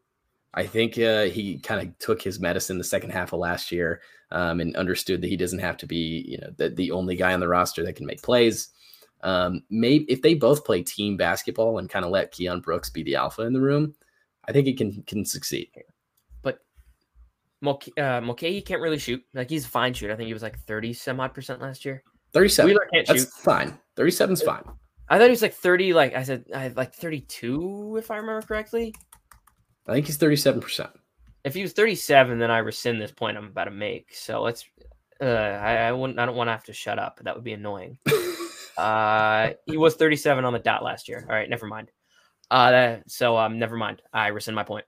[0.55, 4.01] I think uh, he kind of took his medicine the second half of last year
[4.31, 7.33] um, and understood that he doesn't have to be you know the, the only guy
[7.33, 8.69] on the roster that can make plays.
[9.23, 13.03] Um, maybe if they both play team basketball and kind of let Keon Brooks be
[13.03, 13.95] the alpha in the room,
[14.47, 15.71] I think he can can succeed.
[16.43, 16.61] But
[17.61, 19.23] Mulcahy, uh, Mulcahy can't really shoot.
[19.35, 20.13] Like he's a fine shooter.
[20.13, 22.03] I think he was like thirty some odd percent last year.
[22.33, 22.69] 37.
[22.71, 23.31] Wheeler can't That's shoot.
[23.31, 23.79] fine.
[23.97, 24.63] 37's fine.
[25.09, 25.95] I thought he was like thirty.
[25.95, 28.95] Like I said, I like thirty-two if I remember correctly.
[29.87, 30.91] I think he's 37%.
[31.45, 34.15] If he was thirty-seven, then I rescind this point I'm about to make.
[34.15, 34.67] So let's.
[35.21, 36.19] Uh, I, I wouldn't.
[36.19, 37.21] I don't want to have to shut up.
[37.23, 37.99] That would be annoying.
[38.79, 41.27] Uh, he was 37 on the dot last year.
[41.29, 41.91] All right, never mind.
[42.49, 44.01] Uh, so um, never mind.
[44.13, 44.85] I rescind my point.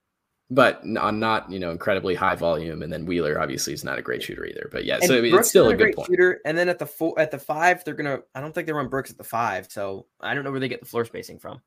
[0.53, 2.83] But on not, you know, incredibly high volume.
[2.83, 4.69] And then Wheeler obviously is not a great shooter either.
[4.73, 6.09] But yeah, And so I mean, Brooks it's still is a good great point.
[6.09, 6.41] shooter.
[6.45, 8.21] And then at the four, at the five, they're gonna.
[8.35, 10.69] I don't think they run Brooks at the five, so I don't know where they
[10.69, 11.61] get the floor spacing from.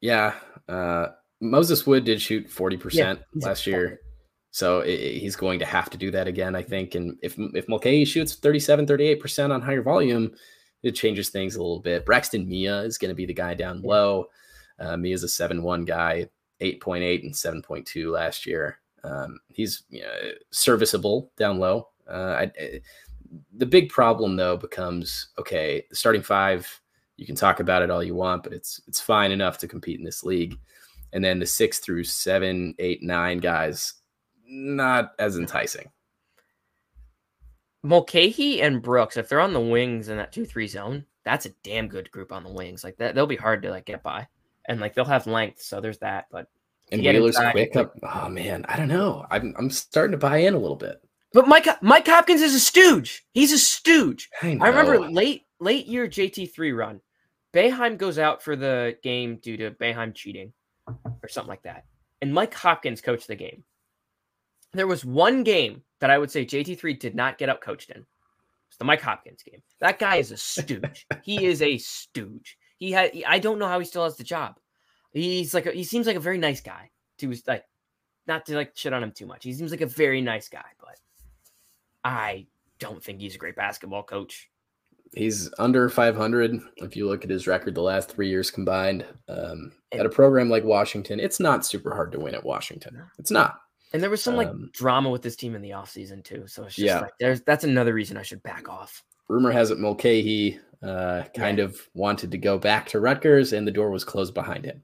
[0.00, 0.34] Yeah.
[0.68, 1.08] Uh,
[1.40, 4.00] Moses Wood did shoot 40% last year.
[4.50, 6.94] So he's going to have to do that again, I think.
[6.94, 10.32] And if if Mulcahy shoots 37, 38% on higher volume,
[10.82, 12.06] it changes things a little bit.
[12.06, 14.26] Braxton Meah is going to be the guy down low.
[14.80, 16.28] Uh, Meah's a 7 1 guy,
[16.60, 18.78] 8.8 and 7.2 last year.
[19.04, 21.88] Um, he's you know, serviceable down low.
[22.08, 22.80] Uh, I, I-
[23.58, 26.66] the big problem, though, becomes okay, the starting five,
[27.18, 29.98] you can talk about it all you want, but it's it's fine enough to compete
[29.98, 30.58] in this league.
[31.12, 33.94] And then the six through seven, eight, nine guys,
[34.46, 35.90] not as enticing.
[37.82, 41.50] Mulcahy and Brooks, if they're on the wings in that two three zone, that's a
[41.62, 42.82] damn good group on the wings.
[42.82, 44.26] Like that, they'll be hard to like get by,
[44.68, 46.26] and like they'll have length, so there's that.
[46.30, 46.46] But
[46.92, 47.94] And Wheeler's inside, quick up.
[48.02, 49.26] Oh man, I don't know.
[49.30, 51.02] I'm I'm starting to buy in a little bit.
[51.32, 53.24] but Mike Mike Hopkins is a stooge.
[53.32, 54.28] He's a stooge.
[54.42, 57.00] I, I remember late late year JT three run.
[57.52, 60.52] Boeheim goes out for the game due to Boeheim cheating
[60.86, 61.84] or something like that.
[62.20, 63.64] And Mike Hopkins coached the game.
[64.74, 68.04] There was one game that I would say JT3 did not get out coached in.
[68.68, 69.62] It's the Mike Hopkins game.
[69.80, 71.06] That guy is a stooge.
[71.22, 72.58] he is a stooge.
[72.78, 74.58] He had I don't know how he still has the job.
[75.12, 76.90] He's like a, he seems like a very nice guy.
[77.18, 77.64] To his like
[78.26, 79.42] not to like shit on him too much.
[79.44, 80.96] He seems like a very nice guy, but
[82.04, 82.46] I
[82.78, 84.48] don't think he's a great basketball coach.
[85.14, 86.60] He's under 500.
[86.76, 90.10] If you look at his record the last three years combined, um, And- at a
[90.10, 93.02] program like Washington, it's not super hard to win at Washington.
[93.18, 93.58] It's not.
[93.94, 96.46] And there was some like Um, drama with this team in the offseason too.
[96.46, 97.00] So it's just Yeah.
[97.00, 99.02] like there's that's another reason I should back off.
[99.28, 103.72] Rumor has it Mulcahy uh, kind of wanted to go back to Rutgers, and the
[103.72, 104.82] door was closed behind him.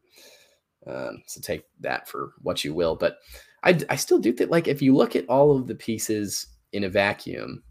[0.87, 2.95] Um, so take that for what you will.
[2.97, 3.19] But
[3.63, 6.85] I, I still do think, like, if you look at all of the pieces in
[6.85, 7.63] a vacuum,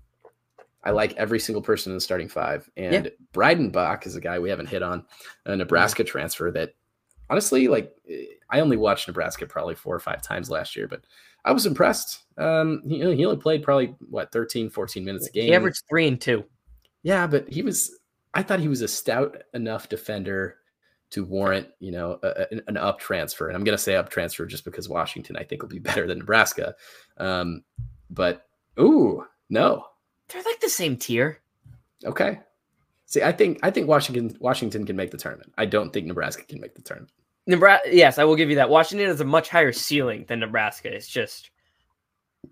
[0.83, 2.69] I like every single person in the starting five.
[2.75, 5.05] And Breidenbach is a guy we haven't hit on,
[5.45, 6.73] a Nebraska transfer that
[7.29, 11.01] honestly, like, eh, I only watched Nebraska probably four or five times last year, but
[11.45, 12.23] I was impressed.
[12.38, 15.47] Um, he, he only played probably what 13, 14 minutes a game.
[15.47, 16.43] He averaged three and two.
[17.03, 17.99] Yeah, but he was.
[18.34, 20.58] I thought he was a stout enough defender
[21.12, 23.48] to warrant, you know, a, an up transfer.
[23.48, 26.08] And I'm going to say up transfer just because Washington, I think, will be better
[26.08, 26.74] than Nebraska.
[27.17, 27.63] Um,
[28.10, 28.48] but
[28.80, 29.86] ooh, no,
[30.30, 31.41] They're like the same tier.
[32.06, 32.39] okay.
[33.06, 35.54] See, I think I think Washington Washington can make the tournament.
[35.56, 37.12] I don't think Nebraska can make the tournament.
[37.46, 38.69] Nebraska, yes, I will give you that.
[38.69, 40.91] Washington has a much higher ceiling than Nebraska.
[40.91, 41.52] It's just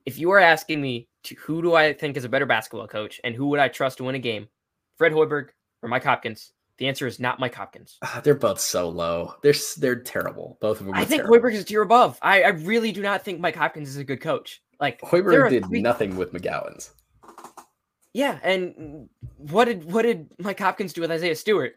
[0.05, 3.19] if you are asking me to who do I think is a better basketball coach
[3.23, 4.49] and who would I trust to win a game,
[4.97, 5.47] Fred Hoiberg
[5.81, 7.97] or Mike Hopkins, the answer is not Mike Hopkins.
[8.01, 9.35] Ah, they're both so low.
[9.43, 10.57] They're they're terrible.
[10.61, 10.95] Both of them.
[10.95, 11.23] I think.
[11.23, 12.17] Hoiberg is a tier above.
[12.21, 14.61] I, I really do not think Mike Hopkins is a good coach.
[14.79, 16.89] Like Hoiberg did three- nothing with McGowens.
[18.13, 21.75] Yeah, and what did what did Mike Hopkins do with Isaiah Stewart?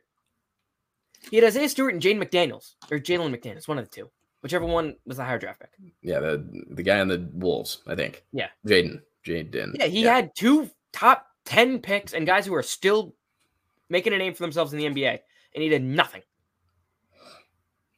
[1.31, 4.11] He had Isaiah Stewart and Jane McDaniels or Jalen McDaniels, one of the two,
[4.43, 5.71] whichever one was the higher draft pick.
[6.03, 8.25] Yeah, the the guy on the Wolves, I think.
[8.33, 8.49] Yeah.
[8.67, 9.01] Jaden.
[9.25, 9.77] Jaden.
[9.79, 13.15] Yeah, he had two top ten picks and guys who are still
[13.89, 15.19] making a name for themselves in the NBA,
[15.55, 16.23] and he did nothing.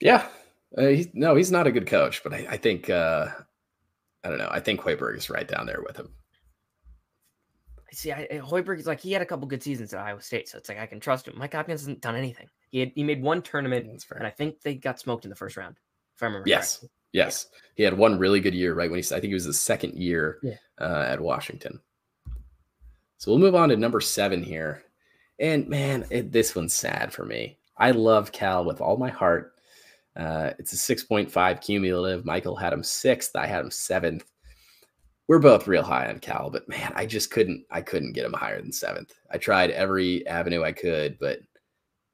[0.00, 0.28] Yeah,
[0.76, 3.28] uh, he's, no, he's not a good coach, but I, I think uh,
[4.24, 4.48] I don't know.
[4.50, 6.10] I think Hoiberg is right down there with him.
[7.92, 10.58] See, I, Hoiberg is like he had a couple good seasons at Iowa State, so
[10.58, 11.38] it's like I can trust him.
[11.38, 12.48] Mike Hopkins hasn't done anything.
[12.68, 15.56] He had, he made one tournament, and I think they got smoked in the first
[15.56, 15.76] round.
[16.16, 16.48] If I remember.
[16.48, 19.46] Yes, yes, he had one really good year, right when he I think it was
[19.46, 20.56] the second year yeah.
[20.78, 21.80] uh, at Washington.
[23.18, 24.82] So we'll move on to number seven here,
[25.38, 27.58] and man, it, this one's sad for me.
[27.76, 29.52] I love Cal with all my heart.
[30.16, 32.24] Uh, it's a 6.5 cumulative.
[32.24, 33.36] Michael had him sixth.
[33.36, 34.24] I had him seventh.
[35.28, 37.64] We're both real high on Cal, but man, I just couldn't.
[37.70, 39.12] I couldn't get him higher than seventh.
[39.30, 41.40] I tried every avenue I could, but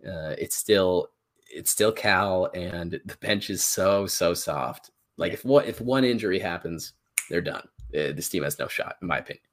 [0.07, 1.09] uh, it's still
[1.53, 4.91] it's still Cal, and the bench is so so soft.
[5.19, 6.95] Like if what if one injury happens,
[7.29, 7.69] they're done.
[7.95, 9.45] Uh, this team has no shot, in my opinion.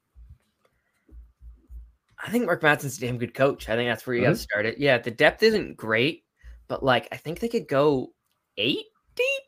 [2.19, 3.69] I think Mark Madsen's a damn good coach.
[3.69, 4.31] I think that's where you mm-hmm.
[4.31, 4.77] got to start it.
[4.77, 6.25] Yeah, the depth isn't great,
[6.67, 8.13] but like I think they could go
[8.57, 9.43] eight deep.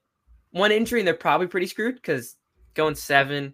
[0.52, 2.36] One injury and they're probably pretty screwed because
[2.74, 3.54] going seven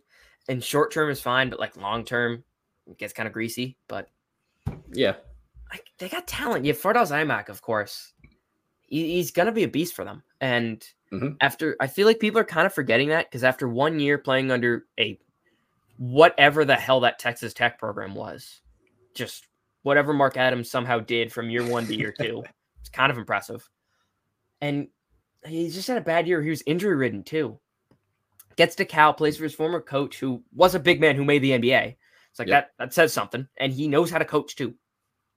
[0.50, 2.44] and short term is fine, but like long term
[2.88, 3.78] it gets kind of greasy.
[3.88, 4.10] But
[4.92, 5.16] yeah,
[5.72, 6.66] I, they got talent.
[6.66, 8.14] You have Fardaws Aimaq, of course.
[8.84, 10.24] He, he's gonna be a beast for them.
[10.42, 11.34] And mm-hmm.
[11.42, 14.52] after I feel like people are kind of forgetting that because after one year playing
[14.52, 15.20] under a
[15.98, 18.62] whatever the hell that Texas Tech program was,
[19.18, 19.48] just
[19.84, 22.44] whatever Mark Adams somehow did from year one to year two,
[22.80, 23.68] it's kind of impressive.
[24.62, 24.88] And
[25.46, 26.42] he just had a bad year.
[26.42, 27.60] He was injury ridden too.
[28.56, 31.44] Gets to Cal, plays for his former coach, who was a big man who made
[31.44, 31.96] the NBA.
[32.32, 32.72] It's like yep.
[32.78, 34.74] that that says something, and he knows how to coach too.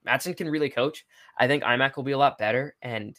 [0.06, 1.04] Madsen can really coach.
[1.38, 2.76] I think Aimaq will be a lot better.
[2.80, 3.18] And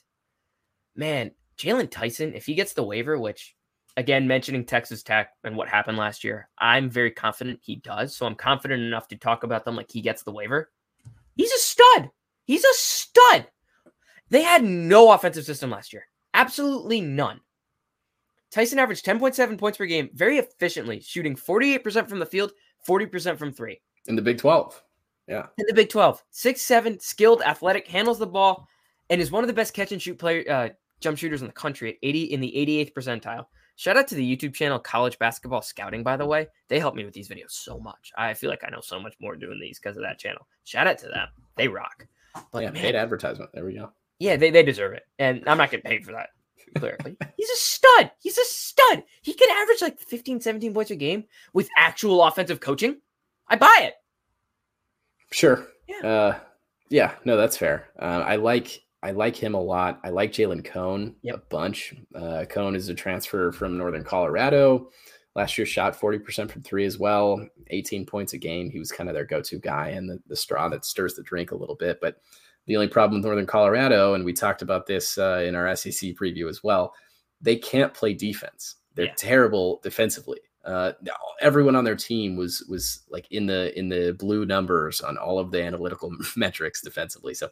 [0.95, 3.55] man, Jaylon Tyson, if he gets the waiver, which
[3.97, 8.15] again mentioning Texas Tech and what happened last year, I'm very confident he does.
[8.15, 10.71] So I'm confident enough to talk about them like he gets the waiver.
[11.35, 12.09] He's a stud.
[12.45, 13.47] He's a stud.
[14.29, 16.07] They had no offensive system last year.
[16.33, 17.41] Absolutely none.
[18.51, 22.51] Tyson averaged 10.7 points per game very efficiently, shooting 48% from the field,
[22.87, 23.81] 40% from three.
[24.07, 24.81] In the Big 12.
[25.27, 25.47] Yeah.
[25.57, 26.21] In the Big 12.
[26.31, 28.67] Six, seven, skilled, athletic, handles the ball,
[29.09, 31.53] and is one of the best catch and shoot player uh, jump shooters in the
[31.53, 33.45] country at 80 in the 88th percentile.
[33.81, 36.47] Shout out to the YouTube channel College Basketball Scouting, by the way.
[36.67, 38.11] They help me with these videos so much.
[38.15, 40.47] I feel like I know so much more doing these because of that channel.
[40.65, 41.29] Shout out to them.
[41.55, 42.05] They rock.
[42.51, 43.49] But yeah, man, paid advertisement.
[43.55, 43.89] There we go.
[44.19, 45.07] Yeah, they, they deserve it.
[45.17, 46.29] And I'm not getting paid for that.
[46.77, 47.17] Clearly.
[47.35, 48.11] He's a stud.
[48.19, 49.01] He's a stud.
[49.23, 53.01] He could average like 15, 17 points a game with actual offensive coaching.
[53.47, 53.95] I buy it.
[55.31, 55.67] Sure.
[55.87, 56.07] Yeah.
[56.07, 56.39] Uh,
[56.89, 57.87] yeah, no, that's fair.
[57.99, 59.99] Uh, I like I like him a lot.
[60.03, 61.35] I like Jalen Cone yep.
[61.35, 61.95] a bunch.
[62.13, 64.91] Uh, Cone is a transfer from Northern Colorado.
[65.35, 68.69] Last year shot 40% from three as well, 18 points a game.
[68.69, 71.51] He was kind of their go-to guy and the, the straw that stirs the drink
[71.51, 71.99] a little bit.
[72.01, 72.17] But
[72.67, 76.11] the only problem with Northern Colorado, and we talked about this uh, in our SEC
[76.15, 76.93] preview as well,
[77.39, 78.75] they can't play defense.
[78.93, 79.13] They're yeah.
[79.15, 80.39] terrible defensively.
[80.63, 80.91] Uh,
[81.41, 85.39] everyone on their team was was like in the in the blue numbers on all
[85.39, 87.33] of the analytical metrics defensively.
[87.33, 87.49] So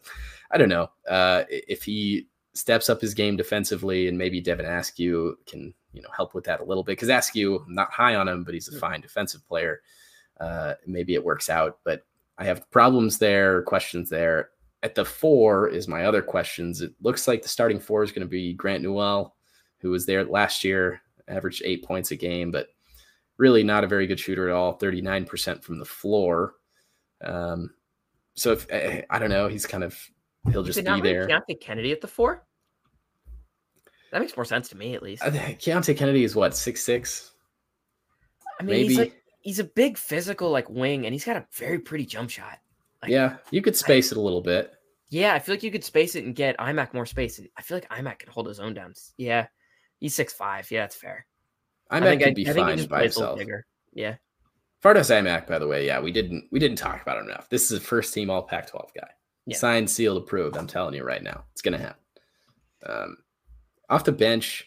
[0.50, 5.36] I don't know uh, if he steps up his game defensively, and maybe Devin Askew
[5.46, 8.28] can you know help with that a little bit because Askew I'm not high on
[8.28, 9.82] him, but he's a fine defensive player.
[10.38, 12.02] Uh, maybe it works out, but
[12.38, 14.50] I have problems there, questions there.
[14.82, 16.80] At the four is my other questions.
[16.80, 19.36] It looks like the starting four is going to be Grant Newell,
[19.78, 22.68] who was there last year, averaged eight points a game, but
[23.40, 24.74] really not a very good shooter at all.
[24.74, 26.54] Thirty nine percent from the floor.
[27.24, 27.70] Um,
[28.34, 29.98] so if eh, I don't know, he's kind of
[30.50, 31.26] he'll just be there.
[31.26, 32.46] Keonte Kennedy at the four.
[34.12, 35.22] That makes more sense to me, at least.
[35.22, 37.32] Keonte Kennedy is what six six.
[38.60, 38.88] I mean, Maybe.
[38.88, 42.30] he's like he's a big physical like wing, and he's got a very pretty jump
[42.30, 42.58] shot.
[43.02, 44.72] Like, yeah, you could space I, it a little bit.
[45.08, 47.38] Yeah, I feel like you could space it and get Aimaq more space.
[47.38, 48.92] And I feel like Aimaq can hold his own down.
[49.16, 49.46] Yeah,
[49.98, 50.70] he's six five.
[50.70, 51.26] Yeah, that's fair.
[51.90, 53.38] Aimaq could be I fine by himself.
[53.38, 53.66] Bigger.
[53.92, 54.16] Yeah.
[54.82, 57.48] Fardaws Aimaq, by the way, yeah, we didn't we didn't talk about him enough.
[57.50, 59.08] This is a first team All Pac-12 guy.
[59.46, 59.56] Yeah.
[59.56, 60.56] Signed, sealed, approved.
[60.56, 62.02] I'm telling you right now, it's gonna happen.
[62.86, 63.16] Um,
[63.90, 64.66] off the bench,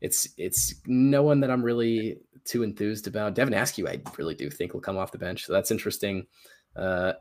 [0.00, 3.34] it's it's no one that I'm really too enthused about.
[3.34, 6.26] Devin Askew, I really do think will come off the bench, so that's interesting.
[6.74, 7.12] Uh,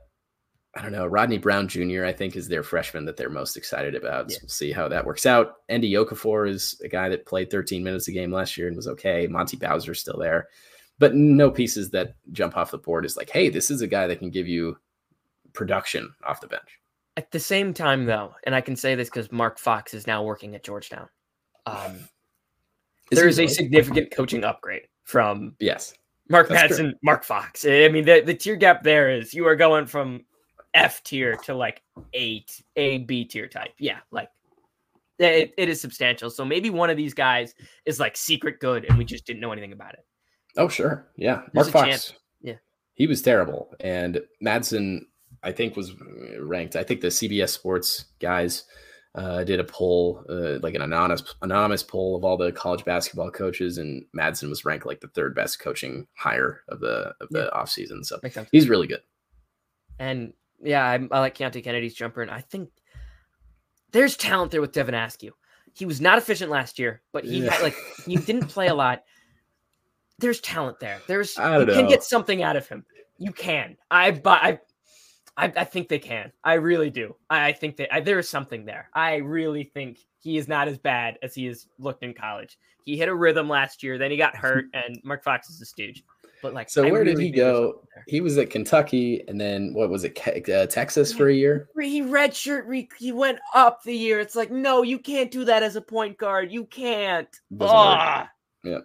[0.76, 1.08] I don't know.
[1.08, 2.04] Rodney Brown Jr.
[2.04, 4.30] I think is their freshman that they're most excited about.
[4.32, 5.56] So we'll see how that works out.
[5.70, 8.88] Andy Okafor is a guy that played 13 minutes a game last year and was
[8.90, 9.26] okay.
[9.28, 10.50] Monty Bowser's still there,
[11.00, 14.06] but no pieces that jump off the board is like, hey, this is a guy
[14.08, 14.78] that can give you
[15.54, 16.80] production off the bench.
[17.16, 20.24] At the same time, though, and I can say this because Mark Fox is now
[20.24, 21.08] working at Georgetown.
[21.66, 22.10] Um,
[23.12, 25.94] there is a significant coaching upgrade from yes
[26.30, 27.66] Mark Madsen, Mark Fox.
[27.66, 30.26] I mean, the, the tier gap there is you are going from
[30.76, 31.82] F tier to like
[32.14, 33.74] eight, A, B tier type.
[33.80, 34.30] Yeah, like
[35.18, 36.30] It, it is substantial.
[36.30, 39.52] So maybe one of these guys is like secret good, and we just didn't know
[39.52, 40.06] anything about it.
[40.58, 41.42] Oh sure, yeah.
[41.54, 41.88] There's Mark Fox.
[41.88, 42.14] chance.
[42.42, 42.56] Yeah.
[42.94, 45.02] he was terrible, and Madsen
[45.42, 45.94] I think was
[46.40, 46.76] ranked.
[46.76, 48.66] I think the CBS Sports guys
[49.16, 53.32] uh, did a poll, uh, like an anonymous anonymous poll of all the college basketball
[53.32, 57.50] coaches, and Madsen was ranked like the third best coaching hire of the of the
[57.54, 58.04] offseason.
[58.04, 58.20] So
[58.52, 59.02] he's really good.
[60.00, 62.70] And yeah, I, I like Keonte Kennedy's jumper, and I think
[63.92, 65.34] there's talent there with Devin Askew.
[65.74, 67.52] He was not efficient last year, but he Yeah.
[67.52, 69.04] had like he didn't play a lot.
[70.20, 71.02] There's talent there.
[71.08, 72.86] There's you don't can get something out of him.
[73.18, 73.78] You can.
[73.92, 74.60] I but I.
[75.38, 76.32] I, I think they can.
[76.46, 77.14] I really do.
[77.30, 78.90] I, I think that I, there is something there.
[78.94, 82.58] I really think he is not as bad as he has looked in college.
[82.86, 85.66] He hit a rhythm last year, then he got hurt, and Mark Fox is a
[85.66, 86.06] stooge.
[86.46, 87.82] But like, So I where did he go?
[88.06, 91.70] He was at Kentucky, and then what was it, uh, Texas for a year?
[91.82, 94.20] he redshirt re- he went up the year.
[94.20, 96.52] It's like, no, you can't do that as a point guard.
[96.52, 97.28] You can't.
[97.60, 98.30] Ah.
[98.64, 98.82] Yeah.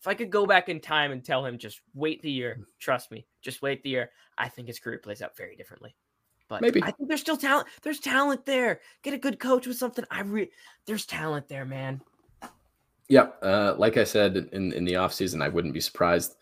[0.00, 3.10] If I could go back in time and tell him just wait the year, trust
[3.10, 5.96] me, just wait the year, I think his career plays out very differently.
[6.46, 6.82] But Maybe.
[6.82, 7.68] I think there's still talent.
[7.80, 8.80] There's talent there.
[9.00, 10.04] Get a good coach with something.
[10.10, 10.50] I re-
[10.84, 12.02] there's talent there, man.
[13.10, 16.36] Yeah, uh, like I said in in the offseason, I wouldn't be surprised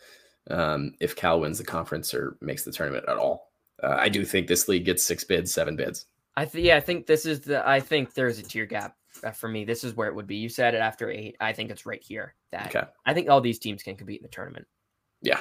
[0.50, 3.50] um, if Cal wins the conference or makes the tournament at all.
[3.82, 6.04] Uh, I do think this league gets six bids, seven bids.
[6.36, 9.30] I think yeah, I think this is the I think there's a tier gap uh,
[9.30, 9.64] for me.
[9.64, 10.36] This is where it would be.
[10.36, 11.36] You said it after eight.
[11.40, 12.34] I think it's right here.
[12.52, 12.86] That Okay.
[13.06, 14.66] I think all these teams can compete in the tournament.
[15.22, 15.40] Yeah.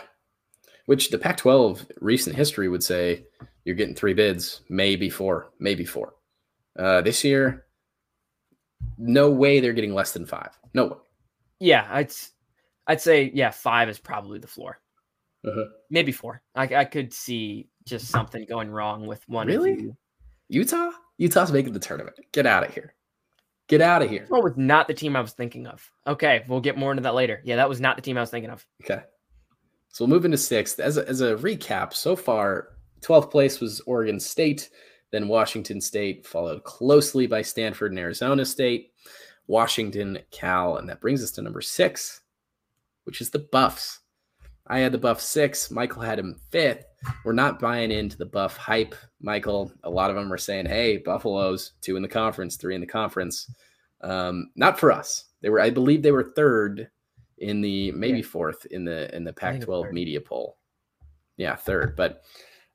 [0.86, 3.26] Which the Pac 12 recent history would say
[3.66, 6.14] you're getting three bids, maybe four, maybe four.
[6.80, 7.66] Uh, this year,
[8.98, 10.58] no way they're getting less than five.
[10.74, 10.98] No way.
[11.60, 12.12] Yeah, I'd
[12.88, 14.80] I'd say yeah, five is probably the floor.
[15.46, 15.66] Uh-huh.
[15.90, 16.42] Maybe four.
[16.56, 19.48] I I could see just something going wrong with one.
[19.50, 19.82] of Really?
[19.82, 19.98] you.
[20.50, 20.92] Utah?
[21.18, 22.18] Utah's making the tournament.
[22.32, 22.94] Get out of here.
[23.68, 24.26] Get out of here.
[24.30, 25.90] That was not the team I was thinking of.
[26.06, 27.42] Okay, we'll get more into that later.
[27.44, 28.66] Yeah, that was not the team I was thinking of.
[28.84, 29.02] Okay.
[29.90, 30.80] So we'll move into sixth.
[30.80, 32.70] As a, as a recap, so far,
[33.02, 34.70] 12th place was Oregon State,
[35.12, 38.92] then Washington State, followed closely by Stanford and Arizona State,
[39.48, 42.22] Washington, Cal, and that brings us to number six,
[43.06, 44.00] which is the Buffs.
[44.68, 45.72] I had the Buff six.
[45.72, 46.84] Michael had him fifth.
[47.24, 49.72] We're not buying into the Buff hype, Michael.
[49.84, 52.88] A lot of them are saying, "Hey, Buffaloes, two in the conference, three in the
[52.88, 53.50] conference."
[54.02, 55.26] Um, not for us.
[55.42, 56.90] They were, I believe, they were third
[57.38, 58.26] in the maybe Yeah.
[58.26, 60.58] fourth in the in the think it was Pac-12 media poll.
[61.38, 61.96] Yeah, third.
[61.96, 62.24] But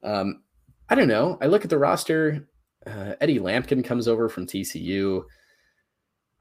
[0.02, 0.42] um,
[0.88, 1.36] I don't know.
[1.42, 2.48] I look at the roster.
[2.86, 5.24] Uh, Eddie Lampkin comes over from TCU.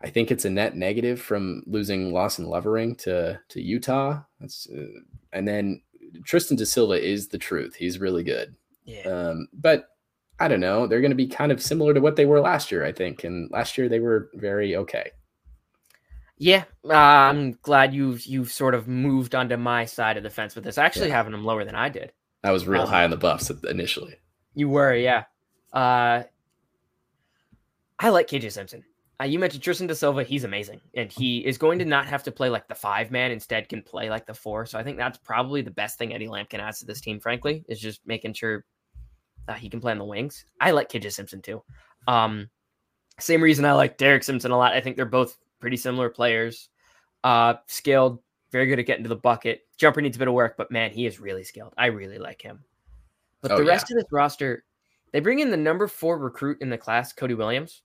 [0.03, 4.21] I think it's a net negative from losing Lawson Lovering to to Utah.
[4.39, 4.99] That's uh,
[5.33, 5.81] and then
[6.25, 7.75] Tristan De Silva is the truth.
[7.75, 8.55] He's really good.
[8.85, 9.01] Yeah.
[9.03, 9.89] Um, but
[10.39, 10.87] I don't know.
[10.87, 13.23] They're going to be kind of similar to what they were last year, I think.
[13.23, 15.11] And last year they were very okay.
[16.37, 20.55] Yeah, uh, I'm glad you've you've sort of moved onto my side of the fence
[20.55, 20.79] with this.
[20.79, 21.17] Actually, Yeah.
[21.17, 22.11] having them lower than I did.
[22.43, 24.15] I was real Um, high on the Buffs initially.
[24.55, 25.25] You were, yeah.
[25.71, 26.23] Uh,
[27.99, 28.83] I like KJ Simpson.
[29.21, 30.23] Uh, you mentioned Tristan Da Silva.
[30.23, 33.29] He's amazing, and he is going to not have to play like the five man.
[33.31, 34.65] Instead, can play like the four.
[34.65, 37.19] So I think that's probably the best thing Eddie Lampkin adds to this team.
[37.19, 38.65] Frankly, is just making sure
[39.47, 40.45] uh, he can play on the wings.
[40.59, 41.61] I like KJ Simpson too.
[42.07, 42.49] Um,
[43.19, 44.73] same reason I like Derek Simpson a lot.
[44.73, 46.69] I think they're both pretty similar players.
[47.23, 48.19] Uh, skilled,
[48.51, 49.61] very good at getting to the bucket.
[49.77, 51.73] Jumper needs a bit of work, but man, he is really skilled.
[51.77, 52.63] I really like him.
[53.41, 53.69] But Oh, the yeah.
[53.69, 54.63] rest of this roster,
[55.11, 57.83] they bring in the number four recruit in the class, Cody Williams.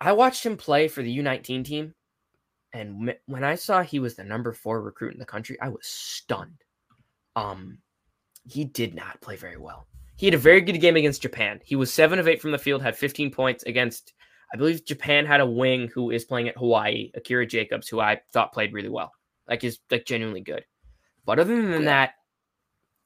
[0.00, 1.94] I watched him play for the U19 team,
[2.72, 5.86] and when I saw he was the number four recruit in the country, I was
[5.86, 6.62] stunned.
[7.34, 7.78] Um,
[8.46, 9.86] he did not play very well.
[10.16, 11.60] He had a very good game against Japan.
[11.64, 14.14] He was seven of eight from the field, had 15 points against.
[14.52, 18.20] I believe Japan had a wing who is playing at Hawaii, Akira Jacobs, who I
[18.32, 19.12] thought played really well,
[19.48, 20.64] like is like genuinely good.
[21.24, 22.14] But other than that,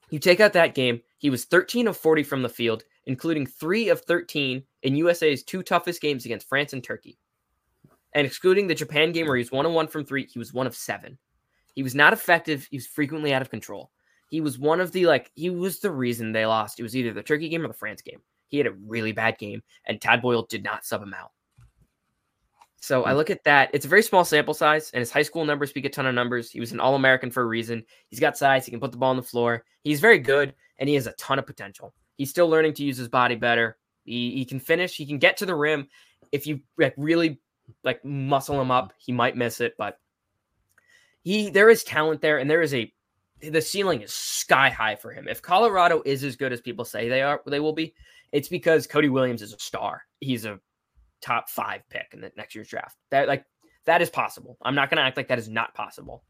[0.09, 3.89] you take out that game, he was 13 of 40 from the field, including three
[3.89, 7.17] of 13 in USA's two toughest games against France and Turkey.
[8.13, 10.53] And excluding the Japan game where he was one of one from three, he was
[10.53, 11.17] one of seven.
[11.73, 12.67] He was not effective.
[12.69, 13.89] He was frequently out of control.
[14.29, 16.79] He was one of the like he was the reason they lost.
[16.79, 18.19] It was either the Turkey game or the France game.
[18.49, 21.31] He had a really bad game, and Tad Boyle did not sub him out.
[22.83, 23.17] So I hmm.
[23.17, 23.69] look at that.
[23.73, 26.13] It's a very small sample size, and his high school numbers speak a ton of
[26.13, 26.51] numbers.
[26.51, 27.83] He was an All American for a reason.
[28.09, 28.65] He's got size.
[28.65, 29.63] He can put the ball on the floor.
[29.83, 31.93] He's very good, and he has a ton of potential.
[32.17, 33.77] He's still learning to use his body better.
[34.03, 34.95] He, he can finish.
[34.95, 35.87] He can get to the rim.
[36.31, 37.39] If you like really
[37.83, 39.99] like muscle him up, he might miss it, but
[41.23, 42.91] he there is talent there, and there is a
[43.41, 45.27] the ceiling is sky high for him.
[45.27, 47.93] If Colorado is as good as people say they are, they will be.
[48.31, 50.03] It's because Cody Williams is a star.
[50.19, 50.59] He's a
[51.21, 52.97] top five pick in the next year's draft.
[53.11, 53.45] That like
[53.85, 54.57] that is possible.
[54.61, 56.23] I'm not going to act like that is not possible.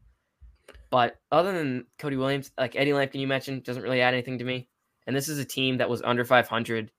[0.90, 4.44] But other than Cody Williams, like Eddie Lampkin, you mentioned, doesn't really add anything to
[4.44, 4.68] me.
[5.06, 6.90] And this is a team that was under 500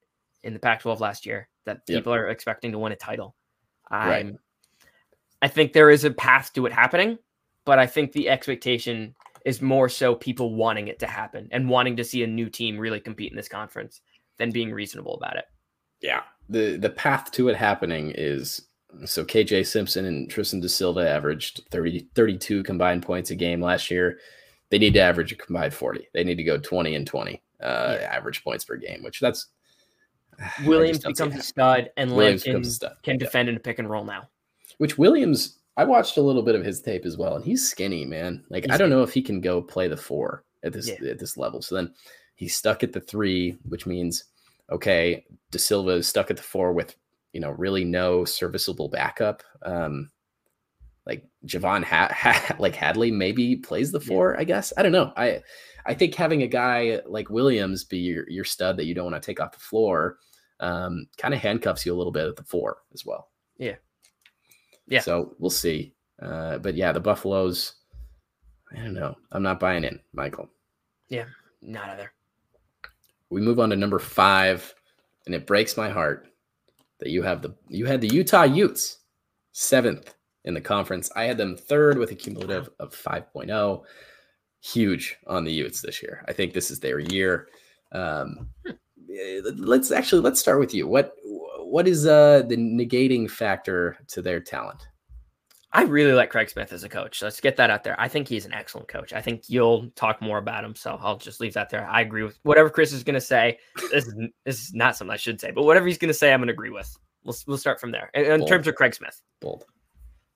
[0.45, 1.97] in the Pac-12 last year that Yep.
[1.97, 3.35] people are expecting to win a title.
[3.89, 4.39] I'm,
[5.41, 7.17] I think there is a path to it happening,
[7.65, 9.15] but I think the expectation
[9.45, 12.77] is more so people wanting it to happen and wanting to see a new team
[12.77, 14.01] really compete in this conference
[14.37, 15.45] than being reasonable about it.
[16.01, 16.21] Yeah.
[16.49, 18.67] The the path to it happening is
[19.05, 23.91] so KJ Simpson and Tristan De Silva averaged 30, 32 combined points a game last
[23.91, 24.19] year.
[24.71, 26.07] They need to average a combined 40.
[26.13, 28.07] They need to go 20 and 20 uh, Yeah.
[28.15, 29.47] average points per game, which that's
[30.65, 32.93] Williams becomes a stud, and Williams Lampkin stud.
[33.03, 33.19] can Yeah.
[33.25, 34.29] defend in a pick and roll now.
[34.77, 38.05] Which Williams, I watched a little bit of his tape as well, and he's skinny,
[38.05, 38.43] man.
[38.49, 41.09] Like He's I don't know if he can go play the four at this Yeah.
[41.09, 41.61] at this level.
[41.61, 41.93] So then
[42.35, 44.25] he's stuck at the three, which means
[44.71, 46.95] okay, De Silva is stuck at the four with
[47.33, 49.43] you know really no serviceable backup.
[49.63, 50.09] Um,
[51.05, 54.07] like Javon ha- ha- like Hadley maybe plays the Yeah.
[54.07, 54.39] four.
[54.39, 55.13] I guess I don't know.
[55.15, 55.41] I
[55.85, 59.21] I think having a guy like Williams be your your stud that you don't want
[59.21, 60.17] to take off the floor
[60.59, 63.29] um, kind of handcuffs you a little bit at the four as well.
[63.57, 63.75] Yeah.
[64.87, 65.01] Yeah.
[65.01, 65.93] So we'll see.
[66.21, 67.73] Uh, but yeah, the Buffaloes.
[68.71, 69.15] I don't know.
[69.31, 70.49] I'm not buying in, Michael.
[71.07, 71.25] Yeah,
[71.61, 72.11] not either.
[73.29, 74.73] We move on to number five,
[75.25, 76.27] and it breaks my heart
[76.99, 78.99] that you have the you had the Utah Utes
[79.51, 81.11] seventh in the conference.
[81.15, 83.83] I had them third with a cumulative of 5.0.
[84.61, 86.23] Huge on the Utes this year.
[86.27, 87.47] I think this is their year.
[87.91, 88.73] Um, eh,
[89.57, 90.87] let's actually let's start with you.
[90.87, 91.13] What
[91.59, 94.87] what is uh the negating factor to their talent?
[95.75, 97.21] I really like Craig Smith as a coach.
[97.21, 97.99] Let's get that out there.
[97.99, 99.11] I think he's an excellent coach.
[99.11, 101.85] I think you'll talk more about him, so I'll just leave that there.
[101.85, 103.59] I agree with whatever Chris is going to say.
[103.91, 106.31] This is, this is not something I should say, but whatever he's going to say,
[106.31, 106.97] I'm going to agree with.
[107.25, 108.09] We'll we'll start from there.
[108.13, 109.65] In, in terms of Craig Smith, Bold.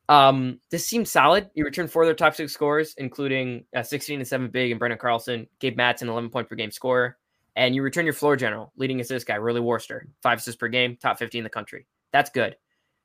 [0.09, 1.49] um, this seems solid.
[1.53, 4.82] You returned four of their top six scores, including uh, 16 and seven big and
[4.82, 7.17] Branden Carlson, Gabe Madsen, 11 point per game scorer,
[7.56, 10.95] and you return your floor general, leading assist guy, Riley Worster, five assists per game,
[10.95, 11.88] top 50 in the country.
[12.12, 12.56] That's good.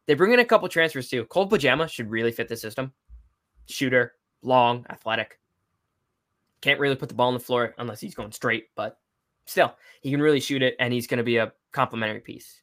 [0.06, 1.24] They bring in a couple transfers too.
[1.24, 2.92] Cole Bajema should really fit the system.
[3.66, 5.38] Shooter, long, athletic.
[6.60, 8.98] Can't really put the ball on the floor unless he's going straight, but
[9.46, 12.62] still, he can really shoot it, and he's going to be a complementary piece.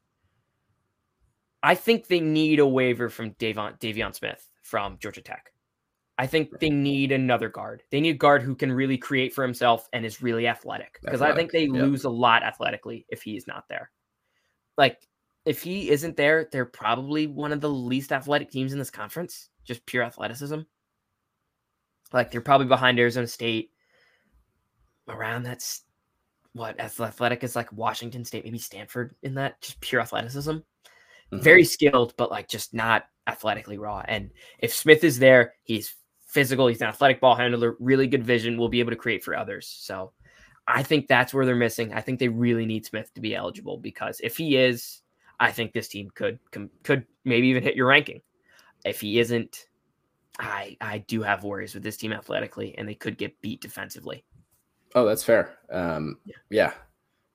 [1.64, 5.52] I think they need a waiver from Davion, Davion Smith from Georgia Tech.
[6.22, 7.82] I think they need another guard.
[7.89, 10.99] They need a guard who can really create for himself and is really athletic.
[11.03, 11.72] Because I think they yep.
[11.72, 13.89] lose a lot athletically if he's not there.
[14.78, 15.07] Like,
[15.45, 19.49] if he isn't there, they're probably one of the least athletic teams in this conference,
[19.63, 20.59] just pure athleticism.
[22.13, 23.72] Like, they're probably behind Arizona State.
[25.07, 25.82] Around that's
[26.53, 30.57] what as athletic as like Washington State, maybe Stanford in that, just pure athleticism
[31.32, 31.41] Mhm.
[31.41, 34.03] very skilled, but like just not athletically raw.
[34.07, 35.95] And if Smith is there, he's
[36.32, 39.36] physical, he's an athletic ball handler, really good vision, will be able to create for
[39.36, 39.68] others.
[39.68, 40.14] So
[40.66, 41.94] I think that's where they're missing.
[41.94, 45.02] I think they really need Smith to be eligible because if he is,
[45.40, 46.40] I think this team could
[46.84, 48.22] could maybe even hit your ranking.
[48.86, 49.68] If he isn't,
[50.40, 54.24] I I do have worries with this team athletically, and they could get beat defensively.
[54.96, 55.58] Oh, that's fair.
[55.70, 56.36] Um, Yeah.
[56.50, 56.74] yeah.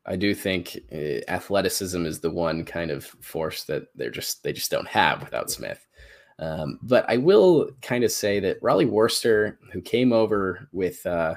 [0.08, 4.52] I do think uh, athleticism is the one kind of force that they're just they
[4.52, 5.84] just don't have without Smith.
[6.38, 11.36] Um, but I will kind of say that Rollie Worster, who came over with uh,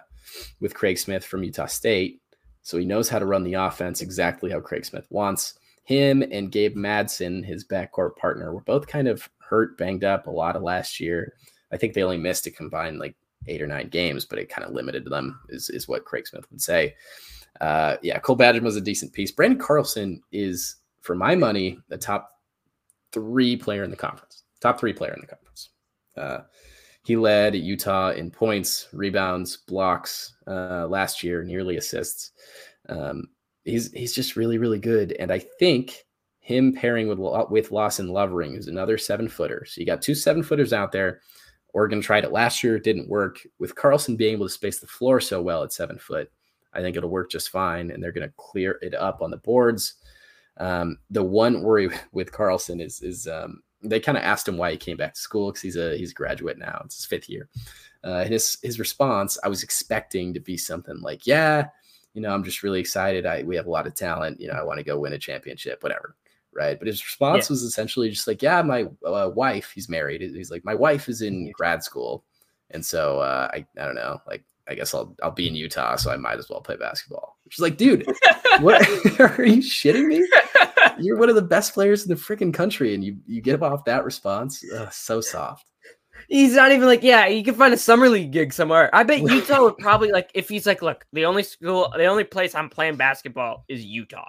[0.59, 2.21] with Craig Smith from Utah State,
[2.61, 5.55] so he knows how to run the offense exactly how Craig Smith wants.
[5.85, 10.31] Him and Gabe Madsen, his backcourt partner, were both kind of hurt, banged up a
[10.31, 11.33] lot of last year.
[11.71, 13.15] I think they only missed a combined like
[13.47, 16.45] eight or nine games, but it kind of limited them, is, is what Craig Smith
[16.51, 16.95] would say.
[17.61, 19.31] Uh, yeah, Cole Bajema was a decent piece.
[19.31, 22.39] Branden Carlson is, for my money, the top
[23.11, 24.43] three player in the conference.
[24.61, 25.69] Top three player in the conference.
[26.17, 26.39] Uh,
[27.03, 32.31] he led Utah in points, rebounds, blocks uh, last year, nearly assists.
[32.89, 33.29] Um,
[33.63, 36.05] he's he's just really really good, and I think
[36.39, 39.65] him pairing with with Lawson Lovering, is another seven footer.
[39.65, 41.21] So you got two seven footers out there.
[41.73, 43.39] Oregon tried it last year, didn't work.
[43.59, 46.31] With Carlson being able to space the floor so well at seven foot,
[46.73, 49.37] I think it'll work just fine, and they're going to clear it up on the
[49.37, 49.95] boards.
[50.57, 54.71] Um, the one worry with Carlson is is um, they kind of asked him why
[54.71, 56.81] he came back to school because he's a he's a graduate now.
[56.85, 57.47] It's his fifth year.
[58.03, 61.67] Uh, and his his response, I was expecting to be something like, "Yeah,
[62.13, 63.25] you know, I'm just really excited.
[63.25, 64.39] I we have a lot of talent.
[64.39, 66.15] You know, I want to go win a championship, whatever."
[66.51, 66.79] Right.
[66.79, 67.53] But his response Yeah.
[67.53, 69.71] was essentially just like, "Yeah, my uh, wife.
[69.73, 70.21] He's married.
[70.21, 72.23] He's like, my wife is in grad school,
[72.71, 74.19] and so uh, I I don't know.
[74.27, 77.37] Like, I guess I'll I'll be in Utah, so I might as well play basketball."
[77.45, 78.05] Which is like, dude,
[78.61, 78.81] what
[79.19, 80.27] are you shitting me?
[81.01, 83.85] You're one of the best players in the freaking country, and you you get off
[83.85, 84.63] that response.
[84.75, 85.65] Ugh, so soft.
[86.27, 88.89] He's not even like, yeah, you can find a summer league gig somewhere.
[88.93, 92.23] I bet Utah would probably like if he's like, look, the only school, the only
[92.23, 94.27] place I'm playing basketball is Utah.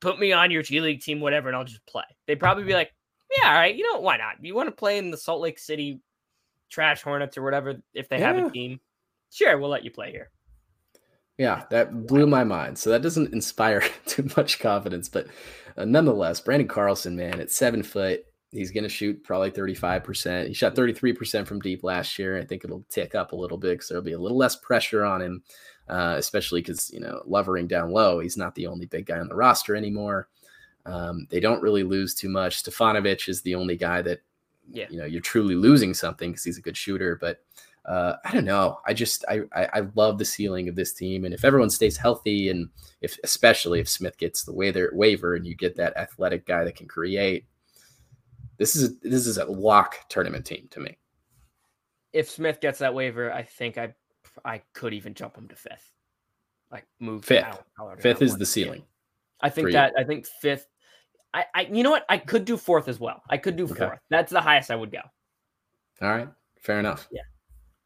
[0.00, 2.04] Put me on your G League team, whatever, and I'll just play.
[2.26, 2.92] They'd probably be like,
[3.36, 4.36] yeah, all right, you know, why not?
[4.42, 6.00] You want to play in the Salt Lake City
[6.70, 8.80] Trash Hornets or whatever if they have a team?
[9.30, 10.30] Sure, we'll let you play here.
[11.36, 12.78] Yeah, that blew my mind.
[12.78, 15.28] So that doesn't inspire too much confidence, but
[15.78, 20.48] uh, nonetheless, Branden Carlson, man, at seven foot, he's going to shoot probably 35%.
[20.48, 22.38] He shot 33% from deep last year.
[22.38, 25.04] I think it'll tick up a little bit because there'll be a little less pressure
[25.04, 25.42] on him,
[25.88, 29.28] uh, especially because, you know, lovering down low, he's not the only big guy on
[29.28, 30.28] the roster anymore.
[30.86, 32.62] Um, they don't really lose too much.
[32.62, 34.20] Stefanovic is the only guy that,
[34.70, 34.86] Yeah.
[34.90, 37.40] you know, you're truly losing something because he's a good shooter, but
[37.88, 38.80] uh, I don't know.
[38.86, 41.96] I just I, I I love the ceiling of this team, and if everyone stays
[41.96, 42.68] healthy, and
[43.00, 46.76] if especially if Smith gets the waiver waiver, and you get that athletic guy that
[46.76, 47.46] can create,
[48.58, 50.98] this is a, this is a lock tournament team to me.
[52.12, 53.94] If Smith gets that waiver, I think I
[54.44, 55.90] I could even jump him to fifth.
[56.70, 57.62] Like move Fifth.
[58.00, 58.84] Fifth is the ceiling.
[59.40, 59.72] I think for you.
[59.74, 60.66] that I think fifth.
[61.32, 62.04] I, I you know what?
[62.08, 63.22] I could do fourth as well.
[63.30, 63.76] I could do Okay.
[63.76, 64.00] fourth.
[64.10, 65.00] That's the highest I would go.
[66.02, 66.28] All right,
[66.60, 67.08] fair enough.
[67.10, 67.22] Yeah.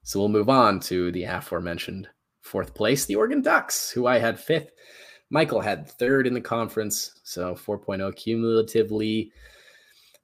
[0.02, 2.08] So we'll move on to the aforementioned
[2.40, 4.72] fourth place, the Oregon Ducks, who I had fifth.
[5.30, 9.32] Michael had third in the conference, so 4.0 cumulatively.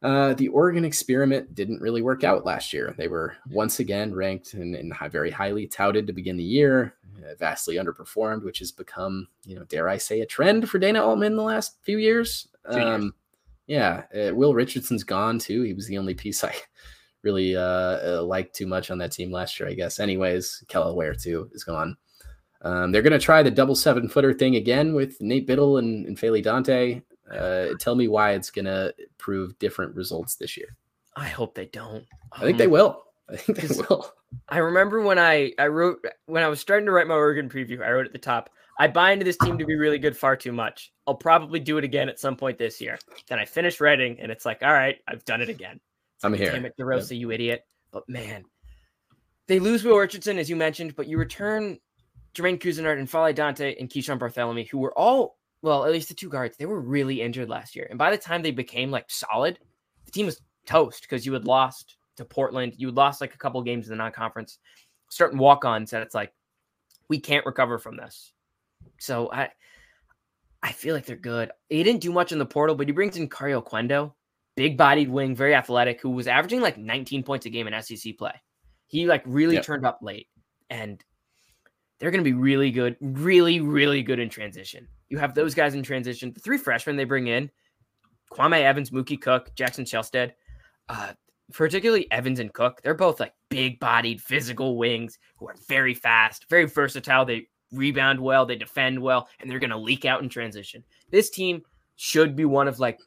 [0.03, 2.95] Uh, the Oregon experiment didn't really work out last year.
[2.99, 7.77] They were once again ranked and, very highly touted to begin the year, uh, vastly
[7.77, 11.37] underperformed, which has become, you know, dare I say, a trend for Dana Altman in
[11.37, 12.49] the last few years.
[12.71, 12.85] Years.
[12.85, 13.15] Um,
[13.67, 15.63] yeah, uh, Will Richardson's gone too.
[15.63, 16.55] He was the only piece I
[17.23, 19.99] really uh, uh, liked too much on that team last year, I guess.
[20.01, 21.97] Anyways, Kel'el Ware too is gone.
[22.63, 26.07] Um, they're going to try the double seven footer thing again with Nate Bittle and,
[26.07, 27.03] and Faley Dante.
[27.33, 30.77] Uh, tell me why it's going to prove different results this year.
[31.17, 32.05] I hope they don't.
[32.33, 33.05] I think they Um, will.
[33.31, 34.11] I think they will.
[34.49, 37.83] I remember when I I wrote when I was starting to write my Oregon preview.
[37.85, 38.51] I wrote at the top.
[38.79, 40.93] I buy into this team to be really good far too much.
[41.07, 42.99] I'll probably do it again at some point this year.
[43.29, 45.81] Then I finish writing, and it's like, all right, I've done it again.
[46.23, 46.53] I'm here.
[46.53, 47.63] Damn it, DeRosa, you idiot!
[47.93, 48.45] But man,
[49.47, 51.79] they lose Will Richardson as you mentioned, but you return
[52.35, 56.15] Jermaine Couisnard and Fale Dante and Keeshawn Barthelemy, who were all well, at least the
[56.15, 57.87] two guards, they were really injured last year.
[57.91, 59.59] And by the time they became like solid,
[60.05, 63.39] the team was toast because you had lost to Portland, you had lost like a
[63.39, 64.59] couple games in the non-conference,
[65.11, 66.33] starting walk-ons, and it's like
[67.09, 68.33] we can't recover from this.
[68.99, 69.51] So I
[70.63, 71.51] I feel like they're good.
[71.69, 74.13] He didn't do much in the portal, but he brings in Kario Oquendo,
[74.59, 78.33] big-bodied wing, very athletic, who was averaging like 19 points a game in SEC play.
[78.87, 79.65] He like really Yep.
[79.65, 80.29] turned up late,
[80.71, 81.03] and
[81.99, 84.89] they're going to be really good, really, really good in transition.
[85.09, 86.33] You have those guys in transition.
[86.33, 87.51] The three freshmen they bring in,
[88.33, 90.33] Kwame Evans, Mookie Cook, Jackson Shelstad,
[90.89, 91.13] uh,
[91.53, 96.47] particularly Evans and Cook, they're both like big bodied, physical wings who are very fast,
[96.51, 97.25] very versatile.
[97.25, 100.85] They rebound well, they defend well, and they're going to leak out in transition.
[101.11, 101.63] This team
[101.97, 102.99] should be one of like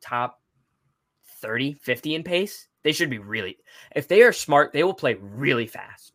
[0.00, 0.41] top
[1.42, 2.68] 30, 50 in pace.
[2.84, 3.58] They should be really,
[3.94, 6.12] if they are smart, they will play really fast.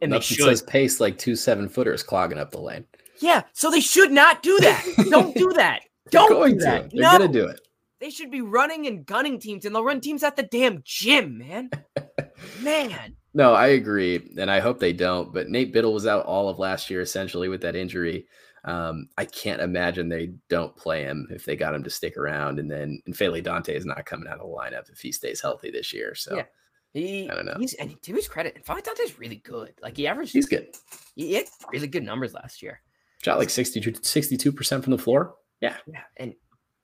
[0.00, 0.44] And they should.
[0.44, 2.84] says pace like two seven footers clogging up the lane.
[3.18, 4.84] Yeah, so they should not do that.
[5.10, 5.82] Don't do that.
[6.10, 6.90] They're Don't going do that.
[6.90, 6.96] to.
[6.96, 7.60] They're no, going to do it.
[8.00, 11.38] they should be running and gunning teams, and they'll run teams at the damn gym,
[11.38, 11.70] man.
[12.62, 15.32] man, No, I agree, and I hope they don't.
[15.32, 18.26] But Nate Bittle was out all of last year essentially with that injury.
[18.66, 22.58] Um, I can't imagine they don't play him if they got him to stick around.
[22.58, 25.40] And then and Faley Dante is not coming out of the lineup if he stays
[25.40, 26.14] healthy this year.
[26.14, 26.44] So Yeah.
[26.92, 27.30] he.
[27.30, 27.56] I don't know.
[27.58, 29.72] He's and to his credit, and Dante's really good.
[29.80, 30.76] Like he averaged, he's good.
[31.14, 32.80] he had really good numbers last year.
[33.22, 35.36] Shot like 62 percent from the floor.
[35.60, 36.34] Yeah, Yeah, and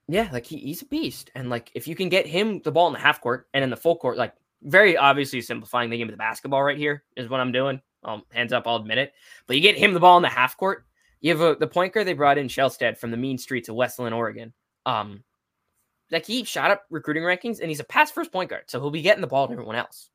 [0.08, 1.30] yeah, like he, he's a beast.
[1.34, 3.70] And like if you can get him the ball in the half court and in
[3.70, 7.28] the full court, like very obviously simplifying the game of the basketball right here is
[7.28, 7.80] what I'm doing.
[8.04, 9.12] Um, hands up, I'll admit it.
[9.46, 10.86] But you get him the ball in the half court.
[11.22, 13.74] You have a, the point guard they brought in Shelstad from the mean streets of
[13.74, 14.52] West Linn, Oregon.
[14.84, 15.22] Um,
[16.10, 18.90] like he shot up recruiting rankings and he's a pass first point guard, so he'll
[18.90, 20.10] be getting the ball to everyone else.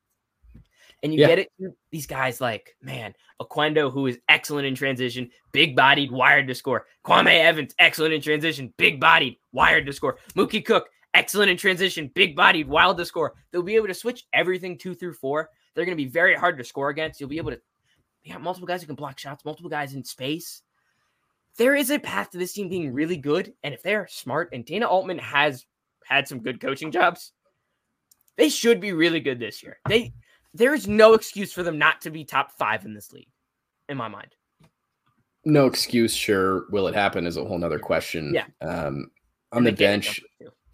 [1.01, 1.28] And you Yeah.
[1.28, 1.51] get it
[1.91, 6.86] these guys like man, Oquendo, who is excellent in transition, big bodied, wired to score.
[7.05, 10.18] Kwame Evans, excellent in transition, big bodied, wired to score.
[10.36, 13.34] Mookie Cook, excellent in transition, big bodied, wild to score.
[13.51, 15.49] They'll be able to switch everything two through four.
[15.74, 17.20] They're going to be very hard to score against.
[17.20, 17.62] You'll be able to,
[18.24, 20.62] you got multiple guys who can block shots, multiple guys in space.
[21.58, 23.53] There is a path to this team being really good.
[23.64, 25.66] And if they're smart, and Dana Altman has
[26.05, 27.34] had some good coaching jobs,
[28.38, 29.80] they should be really good this year.
[29.89, 30.14] They
[30.53, 33.30] there is no excuse for them not to be top five in this league,
[33.89, 34.36] in my mind.
[35.45, 36.14] no excuse.
[36.14, 38.34] Sure, will it happen is a whole nother question.
[38.34, 38.45] Yeah.
[38.62, 39.12] Um,
[39.51, 40.22] on the bench.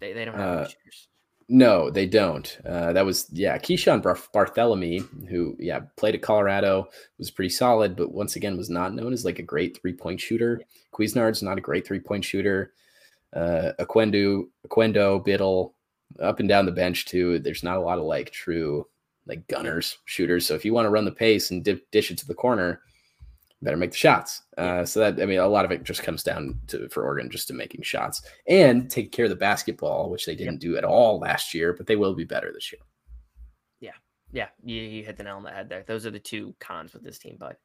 [0.00, 0.68] They they don't have Uh.
[1.48, 2.58] No, they don't.
[2.64, 6.88] Uh, that was yeah, Keeshawn Bar- Barthélemy, who yeah played at Colorado,
[7.18, 10.20] was pretty solid, but once again was not known as like a great three point
[10.20, 10.62] shooter.
[10.92, 12.72] Couisnard's not a great three point shooter.
[13.34, 15.72] Uh, Oquendo, Oquendo, Bittle,
[16.20, 17.38] up and down the bench too.
[17.40, 18.86] There's not a lot of like true
[19.26, 20.46] like gunners shooters.
[20.46, 22.80] So if you want to run the pace and dip, dish it to the corner,
[23.64, 24.42] better make the shots.
[24.56, 27.30] Uh, so that I mean, a lot of it just comes down to for Oregon
[27.30, 30.84] just to making shots and take care of the basketball, which they didn't do at
[30.84, 32.80] all last year, but they will be better this year.
[33.80, 33.96] Yeah,
[34.32, 35.84] yeah, you, you hit the nail on the head there.
[35.86, 37.58] Those are the two cons with this team, but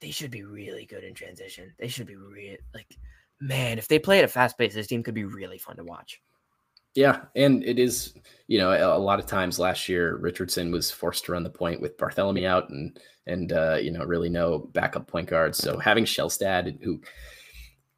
[0.00, 1.72] they should be really good in transition.
[1.78, 2.96] They should be real like
[3.42, 5.84] man, if they play at a fast pace, this team could be really fun to
[5.84, 6.20] watch.
[6.94, 8.14] Yeah, and it is,
[8.48, 11.80] you know, a, lot of times last year Richardson was forced to run the point
[11.80, 15.54] with Barthelemy out and and uh, you know, really no backup point guard.
[15.54, 17.00] So having Shelstad, who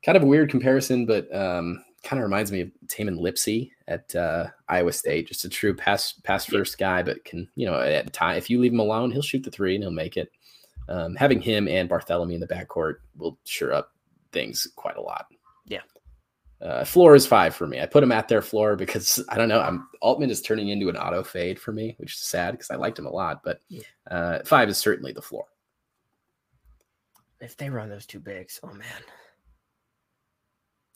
[0.04, 4.14] kind of a weird comparison, but um, kind of reminds me of Tamin Lipsey at
[4.14, 8.04] uh, Iowa State, just a true pass pass first guy, but can you know at
[8.04, 10.30] the time if you leave him alone, he'll shoot the three and he'll make it.
[10.88, 13.92] Um, having him and Barthelemy in the backcourt will sure up
[14.32, 15.26] things quite a lot.
[15.66, 15.80] Yeah.
[16.64, 17.80] Uh, floor is five for me.
[17.80, 19.60] I put him at their floor because I don't know.
[19.60, 22.76] I'm Altman is turning into an auto fade for me, which is sad because I
[22.76, 23.42] liked him a lot.
[23.44, 23.60] But
[24.10, 25.44] uh, five is certainly the floor.
[27.40, 29.02] If they run those two bigs, oh man.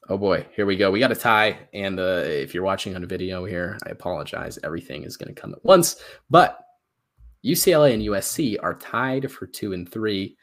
[0.09, 0.91] Oh boy, here we go.
[0.91, 4.59] We got a tie, and uh, if you're watching on a video here, I apologize.
[4.65, 6.61] Everything is going to come at once, but
[7.45, 10.35] UCLA and USC are tied for two and three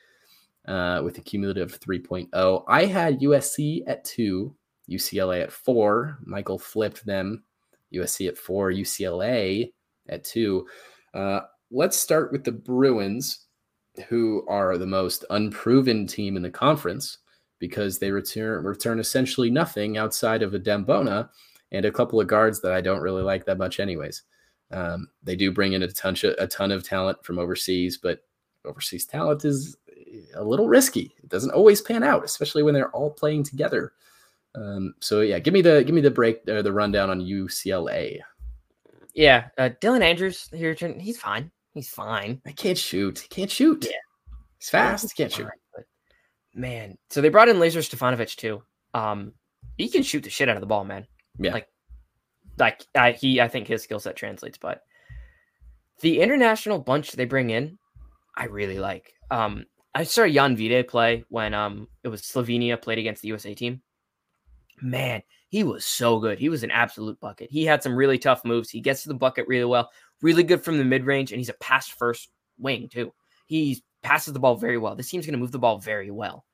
[0.67, 2.63] uh, with a cumulative 3.0.
[2.67, 4.55] I had USC at two,
[4.89, 6.17] UCLA at four.
[6.23, 7.43] Michael flipped them.
[7.93, 9.71] USC at four, UCLA
[10.09, 10.67] at two.
[11.13, 13.45] Uh, let's start with the Bruins,
[14.07, 17.19] who are the most unproven team in the conference
[17.59, 21.29] because they return return essentially nothing outside of Adem Bona
[21.71, 24.23] and a couple of guards that I don't really like that much, anyways.
[24.71, 28.19] Um, they do bring in a ton a ton of talent from overseas, but
[28.65, 29.77] overseas talent is
[30.35, 31.15] a little risky.
[31.23, 33.93] It doesn't always pan out, especially when they're all playing together.
[34.55, 38.19] Um, so yeah, give me the give me the break uh, the rundown on UCLA.
[39.13, 40.73] Yeah, uh, Dylan Andrews here.
[40.73, 41.51] He's fine.
[41.73, 42.41] He's fine.
[42.45, 43.19] I can't shoot.
[43.19, 43.85] He can't shoot.
[43.85, 43.91] Yeah.
[44.59, 45.03] He's fast.
[45.03, 45.43] He's He can't shoot.
[45.43, 45.85] fine, but
[46.53, 48.63] man, so they brought in Lazar Stefanovic too.
[48.93, 49.33] Um,
[49.77, 51.05] he can shoot the shit out of the ball, man.
[51.37, 51.53] Yeah.
[51.53, 51.67] Like,
[52.57, 54.57] like I, he, I think his skill set translates.
[54.57, 54.81] But
[56.01, 57.77] the international bunch they bring in,
[58.35, 59.13] I really like.
[59.29, 63.53] Um, I saw Jan Vide play when um it was Slovenia played against the USA
[63.53, 63.81] team.
[64.81, 66.37] Man, he was so good.
[66.37, 67.49] He was an absolute bucket.
[67.49, 68.69] He had some really tough moves.
[68.69, 69.89] He gets to the bucket really well.
[70.21, 73.13] Really good from the mid range, and he's a pass first wing too.
[73.45, 74.95] He passes the ball very well.
[74.95, 76.45] This team's going to move the ball very well.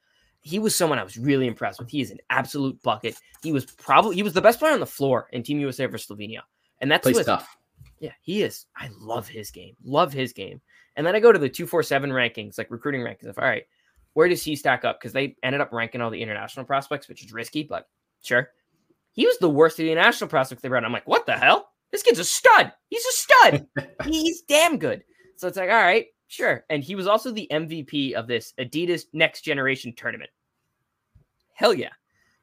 [0.42, 1.90] He was someone I was really impressed with.
[1.90, 3.16] He is an absolute bucket.
[3.44, 6.08] He was probably he was the best player on the floor in Team USA versus
[6.08, 6.42] Slovenia,
[6.80, 7.56] and that's with tough.
[8.00, 8.66] yeah, he is.
[8.76, 9.76] I love his game.
[9.84, 10.62] Love his game.
[10.96, 13.64] And then I go to the 247 rankings, like recruiting rankings of all right,
[14.14, 15.00] where does he stack up?
[15.00, 17.88] Because they ended up ranking all the international prospects, which is risky, but
[18.22, 18.50] sure.
[19.14, 20.86] He was the worst of the national prospects they brought.
[20.86, 21.70] I'm like, what the hell?
[21.92, 22.72] This kid's a stud.
[22.90, 23.68] He's a stud.
[24.06, 25.04] He's damn good.
[25.36, 26.64] So it's like, all right, sure.
[26.70, 30.30] And he was also the MVP of this Adidas Next Generation tournament.
[31.54, 31.90] Hell yeah.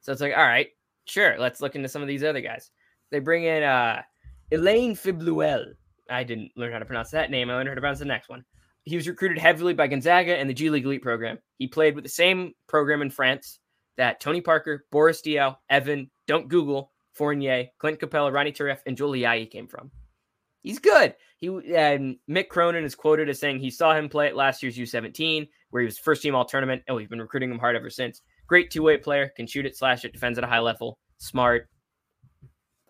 [0.01, 0.67] So it's like, all right,
[1.05, 1.37] sure.
[1.39, 2.69] Let's look into some of these other guys.
[3.11, 4.03] They bring in uh
[4.51, 5.73] Ilane Fibleuil.
[6.09, 7.49] I didn't learn how to pronounce that name.
[7.49, 8.43] I learned how to pronounce the next one.
[8.83, 11.37] He was recruited heavily by Gonzaga and the G League Elite program.
[11.57, 13.58] He played with the same program in France
[13.99, 19.51] that Tony Parker, Boris Diaw, Evan, Don't Google, Fournier, Clint Capela, Ronny Turiaf, and Ayayi
[19.51, 19.91] came from.
[20.61, 21.15] He's good.
[21.37, 24.77] He and Mick Cronin is quoted as saying he saw him play at last year's
[24.77, 26.81] U17, where he was first team all tournament.
[26.87, 28.21] and we've been recruiting him hard ever since.
[28.47, 31.67] Great two way player, can shoot it, slash it, defends at a high level, smart.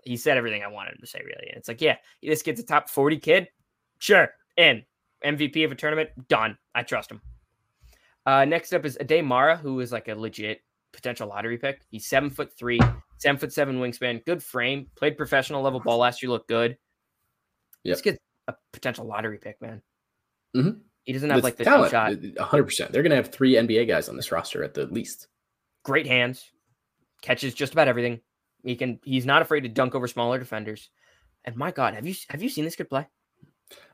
[0.04, 1.48] He said everything I wanted him to say, really.
[1.50, 3.48] And it's like, yeah, this kid's a top 40 kid.
[3.98, 4.30] Sure.
[4.58, 4.84] In
[5.26, 6.56] MVP of a tournament, done.
[6.76, 7.22] I trust him.
[8.28, 10.62] Uh, next up is Aday Mara, who is like a legit
[10.94, 11.82] potential lottery pick.
[11.90, 12.80] He's seven foot three,
[13.18, 16.78] seven foot seven wingspan, good frame, played professional level ball last year, looked good.
[17.84, 17.94] Yep.
[17.96, 18.18] This kid's
[18.48, 19.82] a potential lottery pick, man.
[20.56, 20.82] Mhm.
[21.04, 22.12] He doesn't have With like the talent, shot.
[22.14, 22.92] 100%.
[22.92, 25.28] They're going to have three NBA guys on this roster at the least.
[25.84, 26.52] Great hands,
[27.22, 28.20] catches just about everything.
[28.64, 29.00] He can.
[29.04, 30.90] He's not afraid to dunk over smaller defenders.
[31.46, 33.08] And my God, have you have you seen this kid play?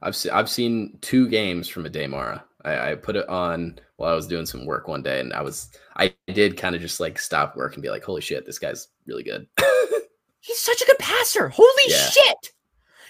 [0.01, 2.43] I've se- I've seen two games from Aday Mara.
[2.63, 5.41] I, I put it on while I was doing some work one day, and I
[5.41, 8.59] was I did kind of just like stop work and be like, "Holy shit, this
[8.59, 9.47] guy's really good."
[10.39, 11.49] He's such a good passer.
[11.49, 11.97] Holy Yeah.
[12.09, 12.51] shit!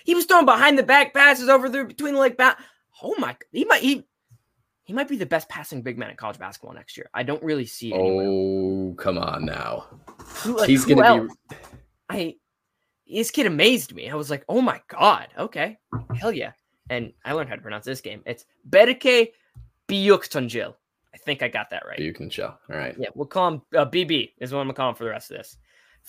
[0.05, 2.59] He was throwing behind the back passes over there between the leg back.
[3.03, 3.35] Oh my!
[3.51, 4.05] He might he
[4.83, 7.09] he might be the best passing big man in college basketball next year.
[7.13, 9.85] I don't really see it oh, come on now.
[10.43, 11.33] Who- like, He's gonna else?
[11.49, 11.55] be
[12.09, 12.35] I
[13.11, 14.09] this kid amazed me.
[14.09, 15.77] I was like, oh my god, okay,
[16.15, 16.51] hell yeah.
[16.89, 18.21] And I learned how to pronounce this game.
[18.25, 19.33] It's Berke
[19.87, 20.73] Büyüktuncel.
[21.13, 21.99] I think I got that right.
[21.99, 22.53] You can show.
[22.69, 22.95] All right.
[22.97, 24.33] Yeah, we'll call him uh, BB.
[24.39, 25.57] Is what I'm gonna call him for the rest of this.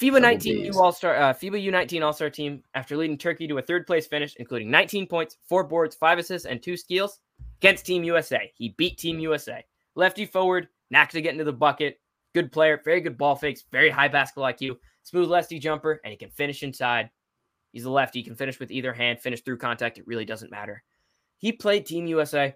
[0.01, 3.59] FIBA 19 U All Star, uh, FIBA U19 All Star team after leading Turkey to
[3.59, 7.21] a third place finish, including 19 points, four boards, five assists, and two steals
[7.61, 8.53] against Team USA.
[8.55, 9.65] He beat Team USA.
[9.95, 11.99] Lefty forward, knack to get into the bucket.
[12.35, 14.77] Good player, very good ball fakes, very high basketball IQ,
[15.07, 17.11] smooth lefty jumper, and he can finish inside.
[17.73, 18.19] He's a lefty.
[18.19, 19.99] He can finish with either hand, finish through contact.
[19.99, 20.83] It really doesn't matter.
[21.39, 22.55] He played Team USA.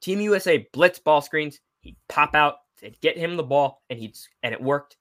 [0.00, 1.60] Team USA blitz ball screens.
[1.80, 4.96] He'd pop out, they'd get him the ball, and he'd and it worked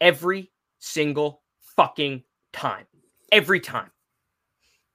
[0.00, 0.50] every
[0.80, 1.42] single
[1.76, 2.86] fucking time.
[3.30, 3.90] Every time.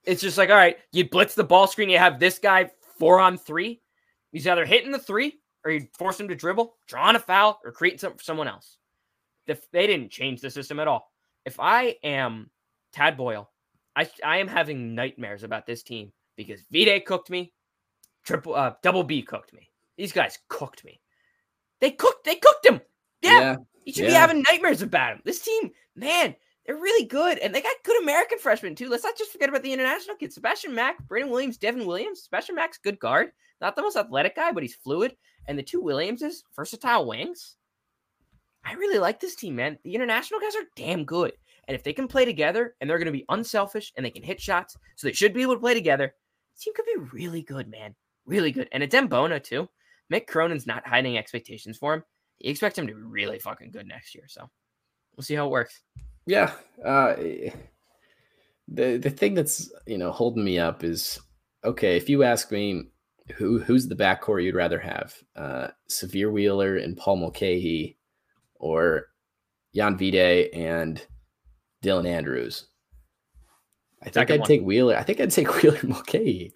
[0.04, 3.20] It's just like, all right, you blitz the ball screen, you have this guy four
[3.20, 3.80] on three.
[4.32, 7.72] He's either hitting the three or you force him to dribble, drawing a foul, or
[7.72, 8.77] create something for someone else.
[9.48, 11.10] If they didn't change the system at all.
[11.44, 12.50] If I am
[12.92, 13.50] Tad Boyle,
[13.96, 17.52] I, I am having nightmares about this team because V cooked me,
[18.24, 19.70] triple uh, double B cooked me.
[19.96, 21.00] These guys cooked me.
[21.80, 22.24] They cooked.
[22.24, 22.80] They cooked him.
[23.22, 23.56] Yeah, yeah
[23.88, 24.10] you should yeah.
[24.10, 25.22] be having nightmares about him.
[25.24, 26.36] This team, man,
[26.66, 28.90] they're really good, and they got good American freshmen too.
[28.90, 30.34] Let's not just forget about the international kids.
[30.34, 32.24] Sebastian Mack, Brandon Williams, Devin Williams.
[32.24, 33.30] Sebastian Mack's good guard,
[33.62, 35.16] not the most athletic guy, but he's fluid.
[35.46, 37.56] And the two Williamses, versatile wings.
[38.64, 39.78] I really like this team, man.
[39.84, 41.32] The international guys are damn good.
[41.66, 44.22] And if they can play together and they're going to be unselfish and they can
[44.22, 46.14] hit shots, so they should be able to play together,
[46.54, 47.94] the team could be really good, man.
[48.26, 48.68] Really good.
[48.72, 49.68] And it's Mbona, too.
[50.12, 52.04] Mick Cronin's not hiding expectations for him.
[52.38, 54.24] He expects him to be really fucking good next year.
[54.28, 54.48] So
[55.16, 55.82] we'll see how it works.
[56.26, 56.52] Yeah.
[56.84, 57.14] Uh,
[58.68, 61.20] the the thing that's you know holding me up is
[61.64, 61.96] okay.
[61.96, 62.84] If you ask me
[63.34, 67.97] who who's the backcourt you'd rather have, uh, Sahvir Wheeler and Paul Mulcahy,
[68.58, 69.06] or
[69.74, 71.04] Jan Vide and
[71.82, 72.66] Dylan Andrews.
[74.00, 74.48] I think Second I'd one.
[74.48, 74.96] take Wheeler.
[74.96, 76.52] I think I'd take Wheeler Mulcahy.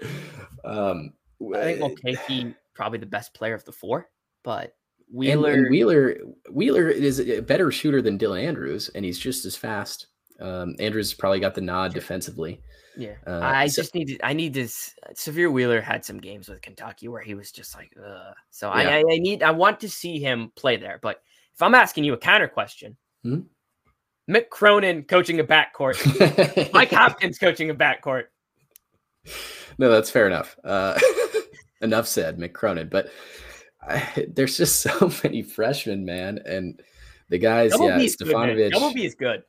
[0.65, 1.13] Um,
[1.55, 4.09] I think Mulcahy probably the best player of the four,
[4.43, 4.75] but
[5.13, 6.17] Wheeler and, and Wheeler
[6.51, 10.07] Wheeler is a better shooter than Dylan Andrews, and he's just as fast.
[10.41, 12.61] Um, Andrews probably got the nod defensively.
[12.97, 14.27] Yeah, uh, I so, just need to.
[14.27, 14.95] I need this.
[15.15, 18.35] Sahvir Wheeler had some games with Kentucky where he was just like, Ugh.
[18.51, 18.89] so yeah.
[18.89, 19.43] I, I, need.
[19.43, 20.99] I want to see him play there.
[21.01, 21.23] But
[21.55, 23.41] if I'm asking you a counter question, hmm?
[24.31, 28.25] Mick Cronin coaching a backcourt, Mike Hopkins coaching a backcourt.
[29.79, 30.57] No, that's fair enough.
[30.65, 30.99] Uh,
[31.81, 32.89] enough said, Mick Cronin.
[32.89, 33.11] But
[33.81, 36.81] I, there's just so many freshmen, man, and
[37.29, 37.73] the guys.
[37.73, 38.71] Double yeah, B Stefanovic.
[38.71, 39.43] Double B is good.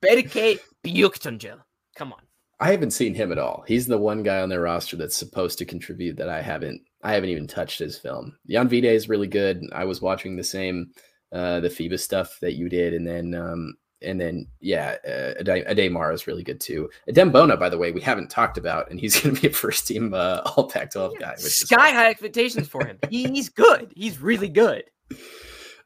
[0.00, 1.60] Berke Büyüktuncel.
[1.96, 2.20] Come on.
[2.60, 3.64] I haven't seen him at all.
[3.68, 6.82] He's the one guy on their roster that's supposed to contribute that I haven't.
[7.02, 8.36] I haven't even touched his film.
[8.48, 9.62] Jan Vide is really good.
[9.72, 10.90] I was watching the same
[11.32, 15.90] uh, the FIBA stuff that you did, and then um, and then yeah, uh, Aday
[15.90, 16.88] Mara is really good too.
[17.08, 19.52] Adem Bona, by the way, we haven't talked about, and he's going to be a
[19.52, 21.34] first team uh, All Pac-12 yeah, guy.
[21.36, 22.98] Sky high expectations for him.
[23.10, 23.92] he's good.
[23.94, 24.84] He's really good.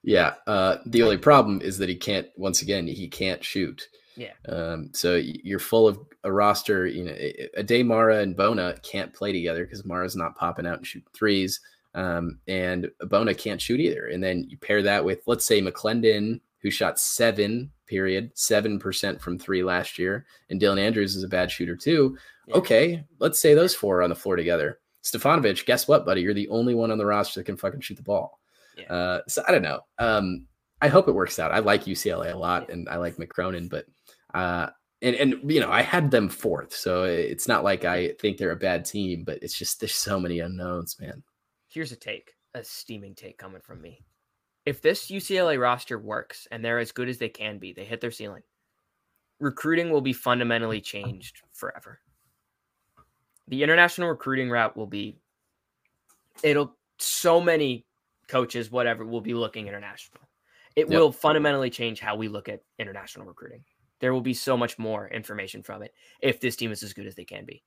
[0.04, 0.34] Yeah.
[0.48, 2.26] Uh, the only problem is that he can't.
[2.36, 3.86] Once again, he can't shoot.
[4.16, 4.32] Yeah.
[4.48, 6.86] Um, so you're full of a roster.
[6.86, 7.16] You know,
[7.58, 11.60] Aday Mara and Bona can't play together because Mara's not popping out and shooting threes.
[11.94, 14.06] Um, and Bona can't shoot either.
[14.06, 19.38] And then you pair that with, let's say, McClendon, who shot seven, period, 7% from
[19.38, 22.16] three last year, and Dylan Andrews is a bad shooter too.
[22.46, 22.54] Yeah.
[22.56, 24.78] Okay, let's say those four are on the floor together.
[25.02, 26.22] Stefanovic, guess what, buddy?
[26.22, 28.40] You're the only one on the roster that can fucking shoot the ball.
[28.78, 28.92] Yeah.
[28.92, 29.80] Uh, so I don't know.
[29.98, 30.46] Um,
[30.80, 31.52] I hope it works out.
[31.52, 33.84] I like UCLA a lot, and I like Mick Cronin, but
[34.34, 34.68] uh,
[35.00, 38.52] and and you know I had them fourth, so it's not like I think they're
[38.52, 41.22] a bad team, but it's just there's so many unknowns, man
[41.72, 44.04] here's a take, a steaming take coming from me.
[44.64, 48.00] If this UCLA roster works and they're as good as they can be, they hit
[48.00, 48.42] their ceiling.
[49.40, 51.98] Recruiting will be fundamentally changed forever.
[53.48, 55.18] The international recruiting route will be
[56.42, 57.86] it'll so many
[58.28, 60.22] coaches whatever will be looking international.
[60.76, 60.98] It yep.
[60.98, 63.64] will fundamentally change how we look at international recruiting.
[64.02, 67.06] There will be so much more information from it if this team is as good
[67.06, 67.62] as they can be.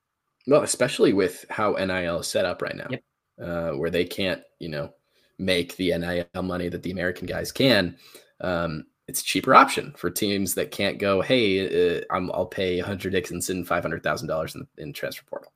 [0.45, 2.85] Well, especially with how NIL is set up right now.
[2.91, 3.01] Yep
[3.41, 4.91] uh, where they can't, you know,
[5.37, 7.97] make the NIL money that the American guys can.
[8.41, 12.79] Um, it's a cheaper option for teams that can't go, hey, uh, i will pay
[12.79, 15.51] Hunter Dickinson five hundred thousand dollars in in transfer portal.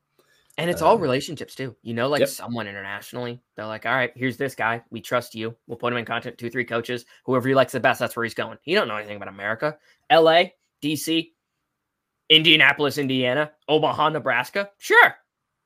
[0.57, 1.75] And it's um, all relationships too.
[1.81, 2.29] You know, like yep.
[2.29, 4.83] someone internationally, they're like, all right, here's this guy.
[4.91, 5.55] We trust you.
[5.67, 7.05] We'll put him in contact, two, three coaches.
[7.23, 8.57] Whoever he likes the best, that's where he's going.
[8.61, 9.77] He don't know anything about America.
[10.11, 10.43] LA,
[10.81, 11.31] DC,
[12.29, 14.69] Indianapolis, Indiana, Omaha, Nebraska.
[14.77, 15.15] Sure.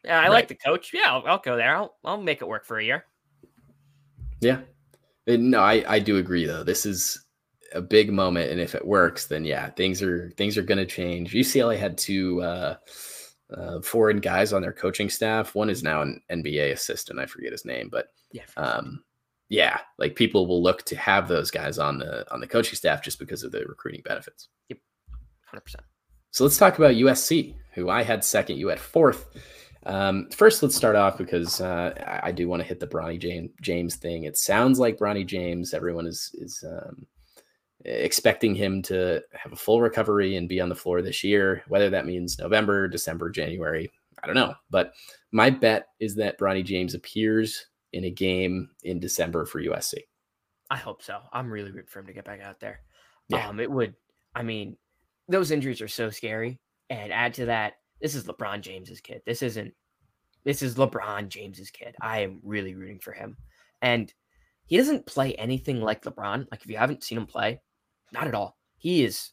[0.04, 0.30] Yeah, I right.
[0.32, 0.92] like the coach.
[0.94, 1.76] Yeah, I'll, I'll, go there.
[1.76, 3.06] I'll, I'll make it work for a year.
[4.42, 4.60] Yeah.
[5.28, 6.64] No, I, I do agree though.
[6.64, 7.24] This is
[7.74, 10.86] a big moment, and if it works, then yeah, things are things are going to
[10.86, 11.34] change.
[11.34, 12.76] UCLA had two uh,
[13.56, 15.56] uh, foreign guys on their coaching staff.
[15.56, 17.20] One is now an NBA assistant.
[17.20, 19.04] I forget his name, but yeah, um,
[19.50, 23.04] yeah, like people will look to have those guys on the on the coaching staff
[23.04, 24.50] just because of the recruiting benefits.
[24.70, 24.80] Yep.
[25.54, 25.76] 100%.
[26.32, 29.28] So let's talk about USC, who I had second, you had fourth.
[29.86, 33.20] Um, first, let's start off because uh, I do want to hit the Bronny
[33.62, 34.24] James, thing.
[34.24, 35.74] It sounds like Bronny James.
[35.74, 37.06] Everyone is is um,
[37.86, 41.64] expecting him to have a full recovery and be on the floor this year.
[41.68, 43.92] Whether that means November, December, January,
[44.24, 44.56] I don't know.
[44.70, 44.94] But
[45.32, 49.96] my bet is that Bronny James appears in a game in December for USC.
[50.70, 51.20] I hope so.
[51.34, 52.80] I'm really rooting for him to get back out there.
[53.30, 53.48] Yeah.
[53.48, 53.96] Um, it would.
[54.34, 54.78] I mean,
[55.28, 56.60] those injuries are so scary,
[56.90, 59.22] and add to that, this is LeBron James's kid.
[59.26, 59.74] This isn't.
[60.44, 61.96] This is LeBron James's kid.
[62.02, 63.38] I am really rooting for him,
[63.82, 64.14] and
[64.66, 66.48] he doesn't play anything like LeBron.
[66.52, 67.62] Like if you haven't seen him play,
[68.12, 68.58] not at all.
[68.78, 69.32] He is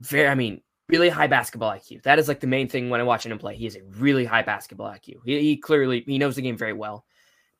[0.00, 0.28] very.
[0.28, 2.02] I mean, really high basketball IQ.
[2.04, 3.56] That is like the main thing when I'm watching him play.
[3.56, 5.16] He is a really high basketball IQ.
[5.24, 7.04] He, he clearly he knows the game very well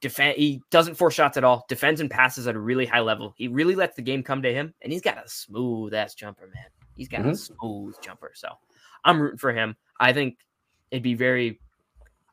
[0.01, 3.35] defend he doesn't force shots at all defends and passes at a really high level
[3.37, 6.49] he really lets the game come to him and he's got a smooth ass jumper
[6.55, 6.65] man
[7.01, 7.37] he's got a Mhm.
[7.39, 8.49] smooth jumper so
[9.05, 10.37] i'm rooting for him i think
[10.91, 11.59] it'd be very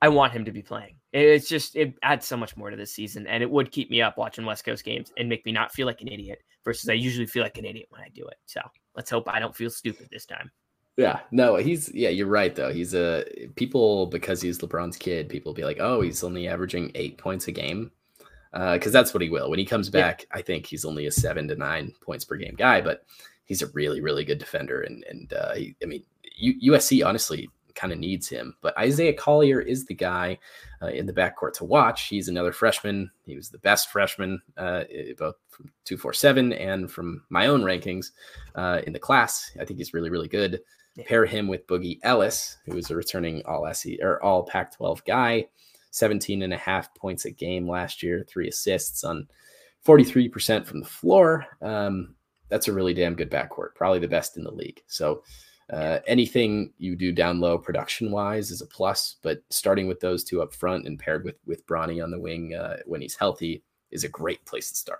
[0.01, 2.93] i want him to be playing it's just it adds so much more to this
[2.93, 5.71] season and it would keep me up watching west coast games and make me not
[5.71, 8.37] feel like an idiot versus i usually feel like an idiot when i do it
[8.45, 8.59] so
[8.95, 10.51] let's hope i don't feel stupid this time
[10.97, 12.73] Yeah, no, he's yeah, you're right though.
[12.73, 13.23] He's a
[13.55, 15.29] people because he's LeBron's kid.
[15.29, 17.91] People be like, oh, he's only averaging eight points a game,
[18.51, 20.01] because that's what he will when he comes Yeah.
[20.01, 20.25] back.
[20.31, 23.05] I think he's only a seven to nine points per game guy, but
[23.47, 24.81] he's a really really good defender.
[24.83, 26.03] And and uh, he, I mean,
[26.37, 28.55] U- USC honestly kind of needs him.
[28.61, 30.39] But Isaiah Collier is the guy
[30.81, 32.07] uh, in the backcourt to watch.
[32.07, 33.11] He's another freshman.
[33.25, 34.83] He was the best freshman, uh,
[35.17, 38.11] both from two four seven and from my own rankings
[38.55, 39.51] uh, in the class.
[39.59, 40.59] I think he's really really good
[40.95, 41.05] Yeah.
[41.07, 45.03] pair him with Boogie Ellis, who is a returning all SE or all Pac 12
[45.05, 45.45] guy,
[45.91, 49.27] 17 and a half points a game last year, three assists on
[49.85, 51.45] 43% from the floor.
[51.61, 52.15] Um,
[52.49, 54.81] that's a really damn good backcourt, probably the best in the league.
[54.87, 55.23] So,
[55.71, 60.23] uh, anything you do down low production wise is a plus, but starting with those
[60.23, 63.63] two up front and paired with with Bronny on the wing uh, when he's healthy
[63.91, 64.99] is a great place to start.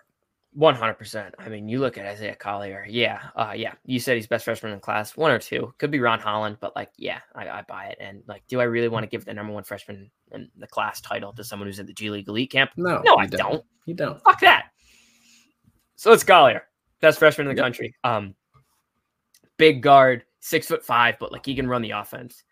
[0.54, 1.36] One hundred percent.
[1.38, 2.86] I mean, you look at Isaiah Collier.
[2.90, 3.74] Yeah, uh, yeah.
[3.86, 5.74] You said he's best freshman in class, one or two.
[5.78, 7.98] Could be Ron Holland, but like, yeah, I, I buy it.
[8.00, 11.00] And like, do I really want to give the number one freshman in the class
[11.00, 12.72] title to someone who's in the G League elite camp?
[12.76, 13.64] No, No, I don't.
[13.86, 14.22] You don't.
[14.24, 14.72] Fuck that.
[15.96, 16.64] So it's Collier,
[17.02, 17.66] best freshman in the Yep.
[17.66, 17.96] country.
[18.04, 18.36] Um,
[19.58, 22.44] big guard, six foot five, but like he can run the offense.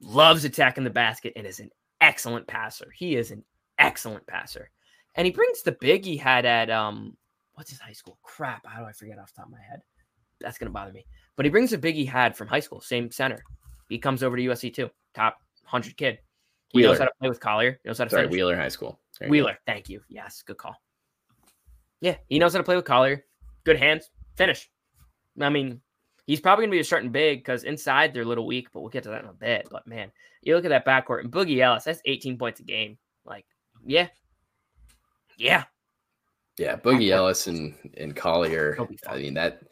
[0.00, 1.70] Loves attacking the basket and is an
[2.00, 2.90] excellent passer.
[2.94, 3.44] He is an
[3.78, 4.70] excellent passer,
[5.14, 7.16] and he brings the big he had at um,
[7.54, 8.18] what's his high school?
[8.22, 9.80] Crap, how do I forget off the top of my head?
[10.40, 11.06] That's gonna bother me.
[11.36, 13.42] But he brings the big he had from high school, same center.
[13.88, 16.18] He comes over to USC too, top hundred kid.
[16.70, 17.78] He knows how to play with Collier.
[17.82, 18.32] He knows how to Sorry, finish.
[18.32, 18.98] Wheeler High School.
[19.20, 19.30] There you go.
[19.30, 20.00] Wheeler, thank you.
[20.08, 20.74] Yes, good call.
[22.00, 23.24] Yeah, he knows how to play with Collier.
[23.64, 24.10] Good hands.
[24.36, 24.70] Finish.
[25.40, 25.80] I mean,
[26.26, 28.90] he's probably gonna be a starting big because inside they're a little weak, but we'll
[28.90, 29.68] get to that in a bit.
[29.70, 30.12] But man,
[30.42, 32.98] you look at that backcourt and Boogie Ellis, that's 18 points a game.
[33.24, 33.46] Like,
[33.84, 34.08] yeah.
[35.38, 35.64] Yeah.
[36.56, 37.12] Yeah, Boogie Backcourt.
[37.12, 38.78] Ellis and and Collier.
[39.08, 39.62] I mean that.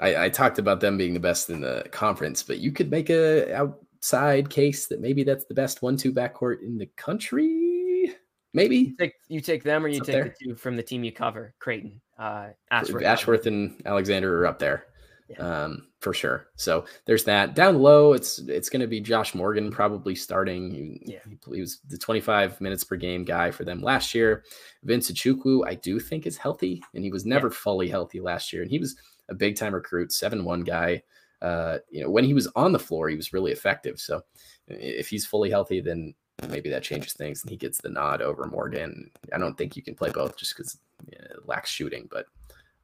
[0.00, 3.08] I, I talked about them being the best in the conference, but you could make
[3.10, 8.12] a outside case that maybe that's the best one-two backcourt in the country.
[8.52, 11.04] Maybe You take, you take them or you It's take the two from the team
[11.04, 13.04] you cover, Creighton, uh, Ashworth.
[13.04, 14.86] Ashworth and Alexander are up there,
[15.28, 15.38] Yeah.
[15.64, 16.48] um, for sure.
[16.56, 17.54] So there's that.
[17.54, 20.70] Down low, it's it's going to be Josh Morgan probably starting.
[20.70, 21.18] He, Yeah.
[21.28, 24.44] he, he was the 25 minutes per game guy for them last year.
[24.84, 28.62] Vince Iwuchukwu, I do think is healthy, and he was never fully healthy last year.
[28.62, 28.96] And he was
[29.28, 31.02] a big time recruit, seven one guy.
[31.40, 33.98] Uh, you know, when he was on the floor, he was really effective.
[33.98, 34.22] So
[34.68, 36.14] if he's fully healthy, then
[36.48, 39.10] maybe that changes things, and he gets the nod over Morgan.
[39.32, 42.26] I don't think you can play both just because it lacks shooting, but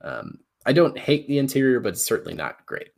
[0.01, 2.89] um, I don't hate the interior, but it's certainly not great.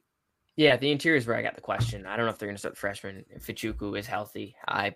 [0.56, 2.04] Yeah, the interior is where I got the question.
[2.04, 3.24] I don't know if they're going to start the freshman.
[3.30, 4.94] If Fichuku is healthy, I,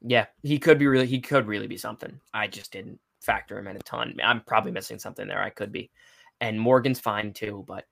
[0.00, 2.18] yeah, he could be really, he could really be something.
[2.34, 4.16] I just didn't factor him in a ton.
[4.24, 5.42] I'm probably missing something there.
[5.42, 5.90] I could be,
[6.40, 7.64] and Morgan's fine too.
[7.68, 7.84] But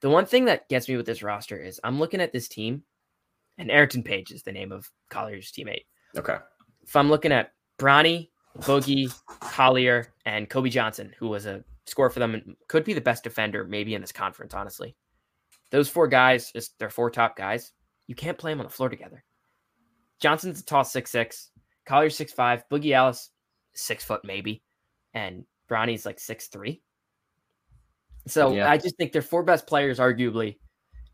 [0.00, 2.84] the one thing that gets me with this roster is I'm looking at this team,
[3.58, 5.86] and Arrinten Page is the name of Collier's teammate.
[6.16, 6.36] Okay.
[6.82, 12.20] If I'm looking at Bronny, Boogie, Collier, and Kobe Johnson, who was a scorer for
[12.20, 14.96] them and could be the best defender maybe in this conference, honestly.
[15.70, 17.72] Those four guys, just their four top guys,
[18.06, 19.24] you can't play them on the floor together.
[20.20, 21.50] Johnson's a tall six six,
[21.84, 23.30] Collier six five, Boogie Ellis
[23.74, 24.62] six foot maybe,
[25.12, 26.82] and Bronny's like six three.
[28.26, 28.70] So Yeah.
[28.70, 30.58] I just think their four best players, arguably,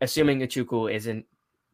[0.01, 1.25] assuming Iwuchukwu isn't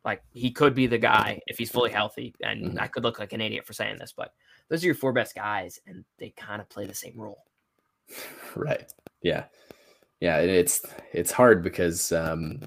[0.10, 2.34] like he could be the guy if he's fully healthy.
[2.42, 2.80] And Mhm.
[2.82, 4.34] I could look like an idiot for saying this, but
[4.68, 7.44] those are your four best guys, and they kind of play the same role.
[8.56, 8.92] Right.
[9.22, 9.46] Yeah.
[10.20, 10.38] Yeah.
[10.40, 10.82] It's
[11.14, 12.60] it's hard because um,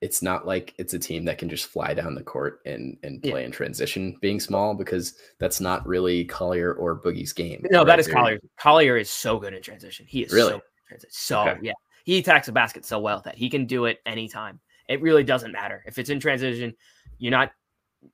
[0.00, 3.20] it's not like it's a team that can just fly down the court and and
[3.24, 3.30] Yeah.
[3.32, 7.64] play in transition, being small because that's not really Collier or Boogie's game.
[7.70, 7.98] No, that right?
[8.00, 8.40] is They're- Collier.
[8.58, 10.04] Collier is so good in transition.
[10.08, 10.50] He is Really?
[10.50, 11.12] so good in transition.
[11.12, 11.58] So Okay.
[11.62, 11.72] yeah,
[12.04, 14.60] he attacks the basket so well that he can do it anytime.
[14.88, 16.74] It really doesn't matter if it's in transition.
[17.18, 17.52] You're not.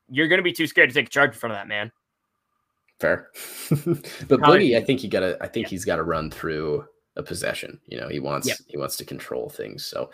[0.09, 1.91] You're going to be too scared to take a charge in front of that man.
[3.01, 3.29] Fair.
[3.71, 5.39] but Boogie, I think he got to.
[5.41, 5.71] I think Yeah.
[5.71, 6.85] he's got to run through
[7.17, 7.81] a possession.
[7.87, 9.85] You know, he wants he wants to control things.
[9.85, 10.11] So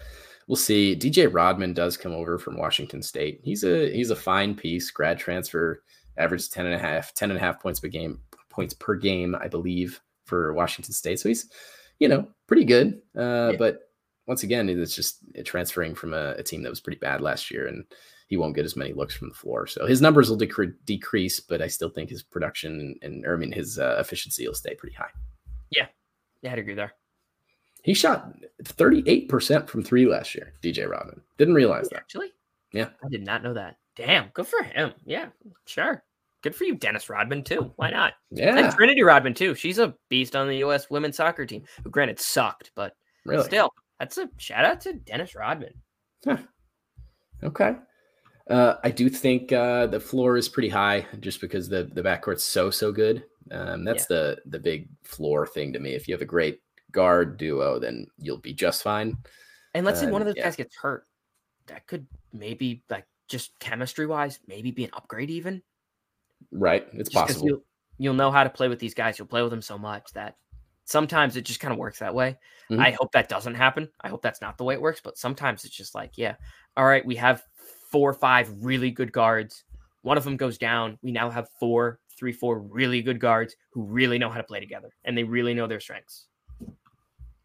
[0.46, 0.96] we'll see.
[0.96, 3.40] DJ Rodman does come over from Washington State.
[3.42, 4.90] He's a he's a fine piece.
[4.90, 5.82] Grad transfer,
[6.16, 9.34] average 10 and a half, 10 and a half points per game, points per game,
[9.34, 11.18] I believe, for Washington State.
[11.20, 11.50] So he's,
[11.98, 13.02] you know, pretty good.
[13.16, 13.56] Uh, Yeah.
[13.58, 13.85] But
[14.26, 17.66] once again, it's just transferring from a, a team that was pretty bad last year,
[17.66, 17.84] and
[18.28, 19.66] he won't get as many looks from the floor.
[19.66, 23.34] So his numbers will decre- decrease, but I still think his production and, and or,
[23.34, 25.10] I mean his uh, efficiency will stay pretty high.
[25.70, 25.86] Yeah,
[26.42, 26.92] yeah, I'd agree there.
[27.82, 28.32] He shot
[28.64, 31.20] 38% from three last year, DJ Rodman.
[31.38, 31.98] Didn't realize that.
[31.98, 32.32] Actually,
[32.72, 32.88] Yeah.
[33.04, 33.76] I did not know that.
[33.94, 34.92] Damn, good for him.
[35.04, 35.26] Yeah,
[35.66, 36.02] sure.
[36.42, 37.72] Good for you, Dennis Rodman too.
[37.76, 38.14] Why not?
[38.30, 38.56] Yeah.
[38.56, 39.54] And Trinity Rodman too.
[39.54, 40.90] She's a beast on the U.S.
[40.90, 41.62] women's soccer team.
[41.84, 43.44] Who, granted, sucked, but really.
[43.44, 45.74] still, that's a shout out to Dennis Rodman.
[47.42, 47.76] Okay.
[48.48, 52.44] Uh, I do think uh, the floor is pretty high just because the the backcourt's
[52.44, 53.24] so so good.
[53.50, 55.94] Um, that's the the big floor thing to me.
[55.94, 56.60] If you have a great
[56.92, 59.16] guard duo, then you'll be just fine.
[59.74, 60.44] And let's say one of Um, those yeah.
[60.44, 61.06] guys gets hurt.
[61.66, 65.62] That could maybe like just chemistry wise, maybe be an upgrade even.
[66.52, 66.86] Right?
[66.92, 67.46] It's Just possible.
[67.46, 67.64] You'll,
[67.98, 69.18] you'll know how to play with these guys.
[69.18, 70.36] You'll play with them so much that
[70.86, 72.38] sometimes it just kind of works that way.
[72.70, 72.80] Mhm.
[72.80, 73.88] I hope that doesn't happen.
[74.00, 75.00] I hope that's not the way it works.
[75.04, 76.36] But sometimes it's just like, yeah,
[76.76, 77.42] all right, we have
[77.90, 79.64] four or five really good guards.
[80.02, 80.98] One of them goes down.
[81.02, 84.60] We now have four, three, four really good guards who really know how to play
[84.60, 86.26] together and they really know their strengths.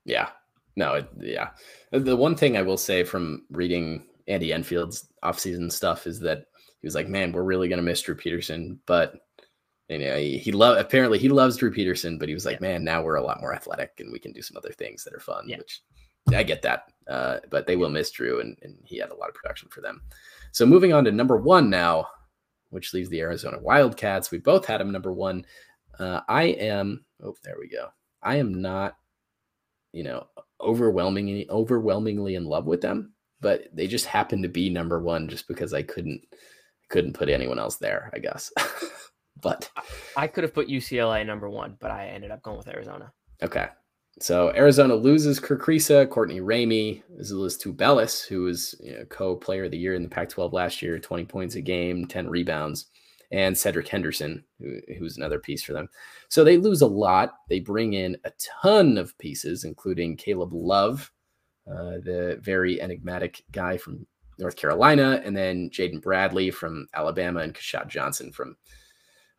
[0.05, 0.29] Yeah.
[0.75, 1.49] No, it, yeah.
[1.91, 6.45] The one thing I will say from reading Andy Enfield's offseason stuff is that
[6.79, 8.79] he was like, man, we're really going to miss Drew Peterson.
[8.85, 9.15] But,
[9.91, 12.83] you know, he, he love apparently he loves Drew Peterson, but he was like, man,
[12.83, 15.19] now we're a lot more athletic and we can do some other things that are
[15.19, 15.57] fun, Yeah.
[15.57, 15.81] which
[16.33, 16.83] I get that.
[17.07, 19.81] Uh, but they will miss Drew and, and he had a lot of production for
[19.81, 20.01] them.
[20.51, 22.07] So moving on to number one now,
[22.69, 24.31] which leaves the Arizona Wildcats.
[24.31, 25.45] We both had him number one.
[25.99, 27.89] Uh, I am, oh, there we go.
[28.23, 28.95] I am not,
[29.93, 30.27] you know,
[30.61, 35.47] overwhelmingly overwhelmingly in love with them, but they just happen to be number one just
[35.47, 36.21] because I couldn't
[36.89, 38.51] couldn't put anyone else there, I guess.
[39.41, 39.69] but
[40.15, 43.11] I could have put UCLA number one, but I ended up going with Arizona.
[43.43, 43.67] okay.
[44.19, 49.71] So Arizona loses Kerr Kriisa, Courtney Ramey, Azuolas Tubelis, who was you know, co-player of
[49.71, 52.87] the year in the Pac-12 last year, 20 points a game, 10 rebounds,
[53.31, 55.87] and Cedric Henderson, who, who's another piece for them.
[56.27, 57.35] So they lose a lot.
[57.49, 58.31] They bring in a
[58.61, 61.09] ton of pieces, including Caleb Love,
[61.65, 64.05] uh, the very enigmatic guy from
[64.37, 68.57] North Carolina, and then Jaden Bradley from Alabama and Keshad Johnson from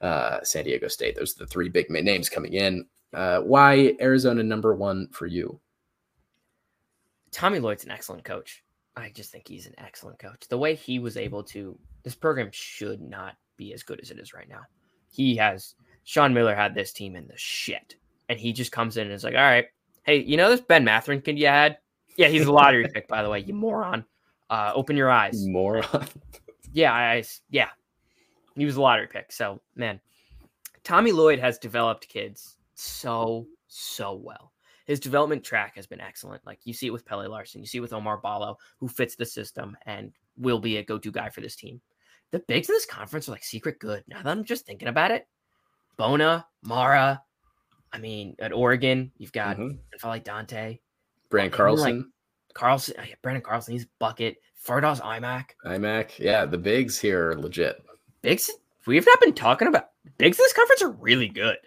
[0.02, 1.16] uh, San Diego State.
[1.16, 2.84] Those are the three big names coming in.
[3.14, 5.60] Uh, why Arizona number one for you?
[7.30, 8.62] Tommy Lloyd's an excellent coach.
[8.96, 10.48] I just think he's an excellent coach.
[10.48, 14.18] The way he was able to, this program should not be as good as it
[14.18, 14.62] is right now.
[15.10, 15.74] He has,
[16.04, 17.96] Sean Miller had this team in the shit.
[18.28, 19.66] And he just comes in and is like, all right,
[20.04, 21.78] hey, you know this Ben Mathurin kid you had?
[22.16, 24.04] Yeah, he's a lottery pick, by the way, you moron.
[24.50, 25.46] Uh, open your eyes.
[25.46, 26.06] Moron.
[26.72, 27.68] Yeah, I, yeah,
[28.56, 29.32] he was a lottery pick.
[29.32, 30.00] So, man,
[30.84, 34.52] Tommy Lloyd has developed kids so, so well.
[34.86, 36.44] His development track has been excellent.
[36.44, 39.14] Like you see it with Pelle Larsson, you see it with Oumar Ballo, who fits
[39.14, 41.80] the system and will be a go to guy for this team.
[42.32, 44.02] The bigs in this conference are like secret good.
[44.08, 45.28] Now that I'm just thinking about it,
[45.96, 47.22] Bona, Mara.
[47.92, 49.78] I mean, at Oregon, you've got Mhm.
[50.02, 50.80] like Dante,
[51.28, 52.12] Brand And, like, Carlson,
[52.54, 53.72] Carlson, Branden Carlson.
[53.72, 54.38] He's bucket.
[54.64, 55.50] Fardaws Aimaq.
[55.64, 56.18] Aimaq.
[56.18, 57.82] Yeah, the bigs here are legit.
[58.22, 58.50] Bigs,
[58.86, 61.58] we've not been talking about bigs in this conference are really good.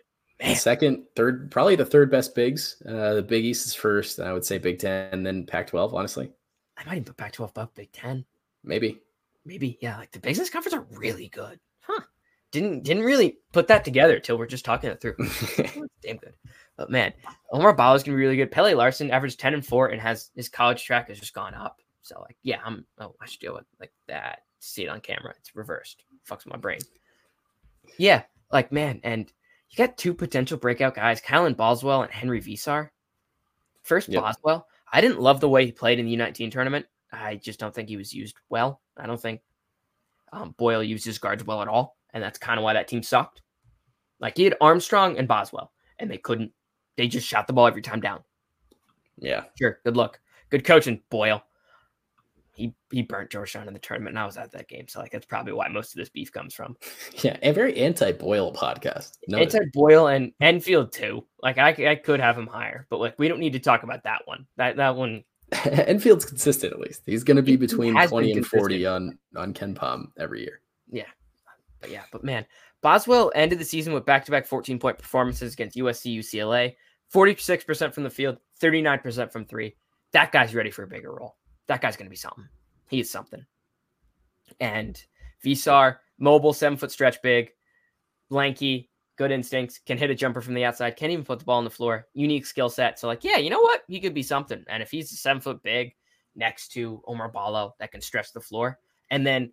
[0.42, 2.82] Man, Second, third, probably the third best bigs.
[2.88, 4.20] Uh, the Big East is first.
[4.20, 6.32] I would say Big Ten, then Pac 12, honestly.
[6.78, 8.26] I might even put Pac 12 above Big Ten.
[8.64, 9.02] Maybe.
[9.46, 11.60] Maybe, yeah, like the bigs in this conference are really good.
[11.82, 12.02] Huh.
[12.52, 15.16] Didn't didn't really put that together till we're just talking it through.
[16.02, 16.34] Damn good.
[16.78, 17.14] But man,
[17.52, 18.52] Omar Ball is gonna be really good.
[18.52, 21.82] Pelle Larsson averaged 10 and 4 and has his college track has just gone up.
[22.02, 24.40] So like, yeah, I'm oh, I should deal with like that.
[24.60, 25.34] See it on camera.
[25.38, 26.04] It's reversed.
[26.30, 26.80] Fucks with my brain.
[27.98, 29.32] Yeah, like man, and
[29.70, 32.90] you got two potential breakout guys, Kylan Boswell and Henri Veesaar.
[33.84, 34.22] First Yep.
[34.22, 36.86] Boswell, I didn't love the way he played in the U19 tournament.
[37.12, 38.82] I just don't think he was used well.
[38.98, 39.42] I don't think
[40.34, 43.04] um, Boyle used his guards well at all, and that's kind of why that team
[43.04, 43.42] sucked.
[44.20, 46.52] Like he had Armstrong and Boswell, and they couldn't.
[46.98, 48.24] They just shot the ball every time down.
[49.18, 50.20] Yeah, Sure, good luck,
[50.50, 51.44] good coaching, Boyle.
[52.56, 55.12] He he burnt Georgetown in the tournament, and I was at that game, so like
[55.12, 56.76] that's probably why most of this beef comes from.
[57.24, 59.18] yeah, a very anti-Boyle podcast.
[59.28, 61.26] No, It's at Boyle and Enfield too.
[61.42, 64.04] Like I, I could have him higher, but like we don't need to talk about
[64.04, 64.46] that one.
[64.58, 65.24] That that one
[65.66, 67.04] Enfield's consistent at least.
[67.06, 70.62] He's going to be between 20 and 40 on on KenPom every year.
[70.90, 71.10] Yeah,
[71.82, 72.46] but yeah, but man,
[72.82, 76.76] Boswell ended the season with back-to-back 14 point performances against USC, UCLA,
[77.14, 79.76] 46% from the field, 39% from three.
[80.12, 81.36] That guy's ready for a bigger role.
[81.68, 82.48] That guy's going to be something.
[82.90, 83.46] He is something.
[84.60, 85.02] And
[85.44, 87.50] Veesaar, mobile, seven foot stretch big,
[88.30, 91.58] lanky, good instincts, can hit a jumper from the outside, can't even put the ball
[91.58, 93.00] on the floor, unique skill set.
[93.00, 93.82] So, like, yeah, you know what?
[93.88, 94.64] He could be something.
[94.68, 95.96] And if he's seven foot big
[96.36, 99.52] next to Oumar Ballo that can stretch the floor, and then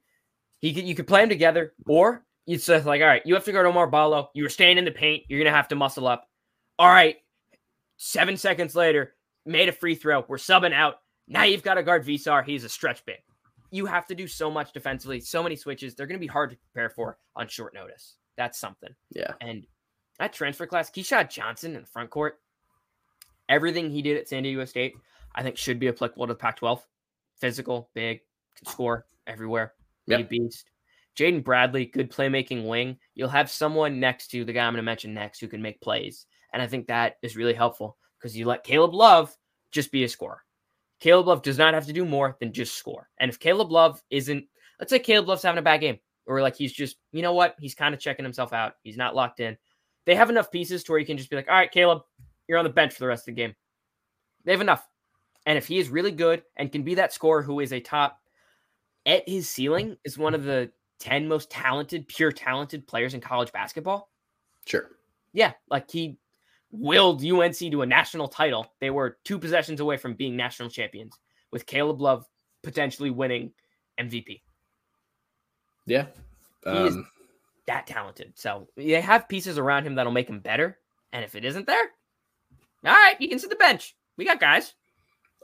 [0.59, 3.45] he could, you could play them together, or you'd say, like, all right, you have
[3.45, 4.31] to guard Oumar Ballo.
[4.35, 5.25] You were staying in the paint.
[5.29, 6.29] You're going to have to muscle up.
[6.79, 7.17] All right.
[7.97, 9.15] Seven seconds later,
[9.47, 10.25] made a free throw.
[10.27, 10.97] We're subbing out.
[11.29, 12.45] Now you've got to guard Veesaar.
[12.45, 13.19] He's a stretch big.
[13.71, 15.95] You have to do so much defensively, so many switches.
[15.95, 18.17] They're going to be hard to prepare for on short notice.
[18.37, 18.95] That's something.
[19.15, 19.33] Yeah.
[19.41, 19.67] And
[20.19, 22.39] that transfer class, Keshad Johnson in the front court,
[23.49, 24.95] everything he did at San Diego State,
[25.35, 26.87] I think should be applicable to the Pac 12.
[27.37, 28.21] Physical, big,
[28.57, 29.73] can score everywhere.
[30.07, 30.19] Yep.
[30.19, 30.71] Big beast.
[31.17, 32.99] Jaden Bradley, good playmaking wing.
[33.15, 35.81] You'll have someone next to the guy I'm going to mention next who can make
[35.81, 36.27] plays.
[36.53, 39.37] And I think that is really helpful because you let Caleb Love
[39.71, 40.43] just be a scorer.
[41.03, 43.09] Caleb Love does not have to do more than just score.
[43.19, 44.47] And if Caleb Love isn't,
[44.79, 47.57] let's say Caleb Love's having a bad game, or like he's just, you know what,
[47.59, 48.75] he's kind of checking himself out.
[48.85, 49.59] He's not locked in.
[50.07, 52.03] They have enough pieces to where you can just be like, all right, Caleb,
[52.47, 53.53] you're on the bench for the rest of the game.
[54.45, 54.87] They have enough.
[55.45, 58.21] And if he is really good and can be that scorer who is a top
[59.05, 63.51] at his ceiling, is one of the 10 most talented, pure talented players in college
[63.51, 64.09] basketball.
[64.67, 64.89] Sure.
[65.33, 66.21] Yeah, like he
[66.73, 68.67] willed UNC to a national title.
[68.81, 71.19] They were two possessions away from being national champions,
[71.51, 72.27] with Caleb Love
[72.63, 73.53] potentially winning
[74.01, 74.43] MVP.
[75.87, 76.07] Yeah.
[76.67, 77.09] is- Um,
[77.67, 78.33] That talented.
[78.37, 80.79] So they have pieces around him that'll make him better.
[81.13, 81.91] And if it isn't there,
[82.85, 83.95] all right, you can sit the bench.
[84.17, 84.75] We got guys.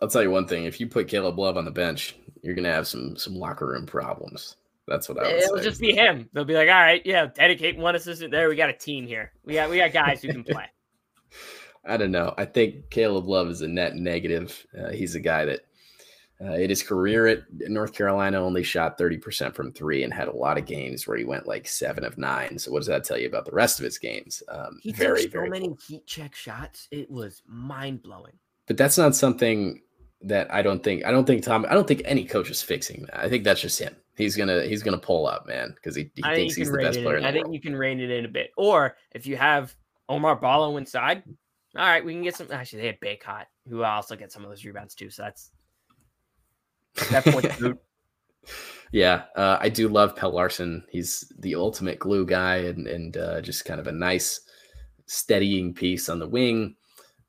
[0.03, 2.65] I'll tell you one thing: if you put Caleb Love on the bench, you're going
[2.65, 4.57] to have some some locker room problems.
[4.87, 5.65] That's what I would It'll say.
[5.65, 6.29] just be him.
[6.33, 8.49] They'll be like, all right, yeah, dedicate one assistant there.
[8.49, 9.33] We got a team here.
[9.45, 10.65] We got we got guys who can play.
[11.85, 12.35] I don't know.
[12.37, 14.67] I think Caleb Love is a net negative.
[14.79, 15.61] Uh, he's a guy that
[16.41, 20.37] uh, in his career at North Carolina only shot 30% from three and had a
[20.37, 22.59] lot of games where he went like seven of nine.
[22.59, 24.43] So what does that tell you about the rest of his games?
[24.49, 25.51] Um, He very, took so very.
[25.51, 26.89] many heat check shots.
[26.91, 28.35] It was mind blowing.
[28.67, 29.81] But that's not something
[30.23, 31.05] that I don't think.
[31.07, 31.65] I don't think Tom.
[31.71, 33.19] I don't think any coach is fixing that.
[33.19, 33.97] I think that's just him.
[34.17, 37.19] He's gonna he's gonna pull up, man, because he, he thinks he's the best player
[37.19, 37.55] I think world.
[37.55, 38.51] you can rein it in a bit.
[38.57, 39.75] Or if you have
[40.11, 41.23] Oumar Ballo inside,
[41.77, 42.49] all right, we can get some.
[42.51, 45.11] Actually, they had Baycott, who also get some of those rebounds too.
[45.11, 45.51] So that's
[47.11, 47.79] that point.
[48.91, 50.83] Yeah, uh, I do love Pelle Larsson.
[50.89, 54.41] He's the ultimate glue guy and and uh, just kind of a nice
[55.07, 56.75] steadying piece on the wing.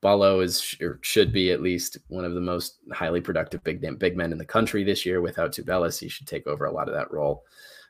[0.01, 4.15] Ballo is or should be at least one of the most highly productive big big
[4.15, 5.19] men in the country this year.
[5.19, 7.43] Without Tubelis, he should take over a lot of that role.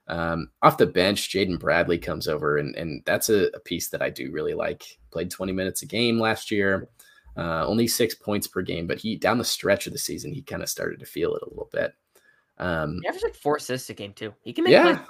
[0.10, 4.02] Um, off the bench, Jaden Bradley comes over, and and that's a, a piece that
[4.02, 4.84] I do really like.
[5.11, 6.88] Played 20 minutes a game last year,
[7.38, 10.41] uh, only six points per game, but he down the stretch of the season he
[10.41, 11.94] kind of started to feel it a little bit.
[12.57, 14.34] Um, He averaged like four assists a game too.
[14.44, 14.98] He can make Yeah.
[14.98, 15.07] plays.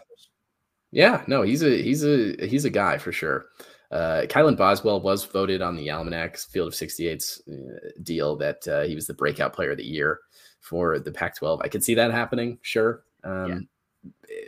[0.91, 3.45] yeah, no, he's a he's a he's a guy for sure.
[3.91, 8.81] Uh, Kylan Boswell was voted on the Almanac's Field of 68's uh, deal that uh,
[8.83, 10.19] he was the breakout player of the year
[10.59, 11.61] for the Pac-12.
[11.63, 13.03] I could see that happening, sure.
[13.23, 13.67] Um,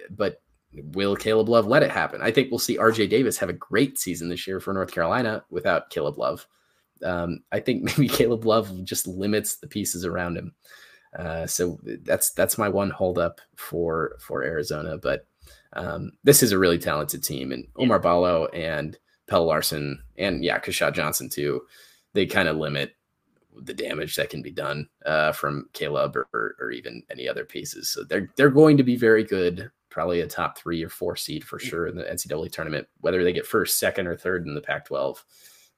[0.09, 0.41] But
[0.73, 2.21] will Caleb Love let it happen?
[2.21, 5.43] I think we'll see RJ Davis have a great season this year for North Carolina
[5.49, 6.47] without Caleb Love.
[7.03, 10.53] Um, I think maybe Caleb Love just limits the pieces around him.
[11.17, 14.97] Uh, so that's that's my one holdup for for Arizona.
[14.97, 15.27] But
[15.73, 18.97] um, this is a really talented team, and Oumar Ballo and
[19.27, 21.61] Pelle Larsson and yeah, Keshad Johnson too.
[22.13, 22.95] They kind of limit
[23.63, 27.45] the damage that can be done uh, from Caleb or, or, or even any other
[27.45, 27.89] pieces.
[27.89, 29.69] So they're they're going to be very good.
[29.89, 32.87] Probably a top three or four seed for sure in the NCAA tournament.
[33.01, 35.17] Whether they get first, second, or third in the Pac-12,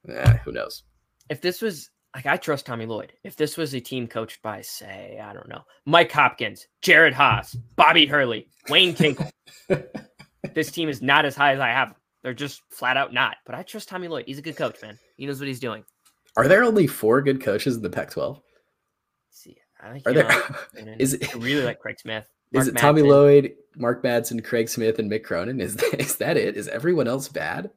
[0.09, 0.83] eh, who knows?
[1.29, 3.13] If this was like I trust Tommy Lloyd.
[3.23, 7.57] If this was a team coached by, say, I don't know, Mike Hopkins, Jerod Haase,
[7.75, 9.31] Bobby Hurley, Wayne Tinkle,
[10.53, 11.89] this team is not as high as I have.
[11.89, 11.97] them.
[12.21, 13.37] They're just flat out not.
[13.45, 14.25] But I trust Tommy Lloyd.
[14.27, 14.97] He's a good coach, man.
[15.17, 15.83] He knows what he's doing.
[16.35, 18.41] Are there only four good coaches in the Pac-12?
[19.29, 19.57] see.
[19.81, 20.95] I like Are there?
[20.99, 22.29] is it I really like Craig Smith.
[22.51, 25.59] is Mark it Tommy Lloyd, Mark Madsen, Craig Smith, and Mick Cronin?
[25.59, 26.55] Is that, is that it?
[26.55, 27.71] Is everyone else bad?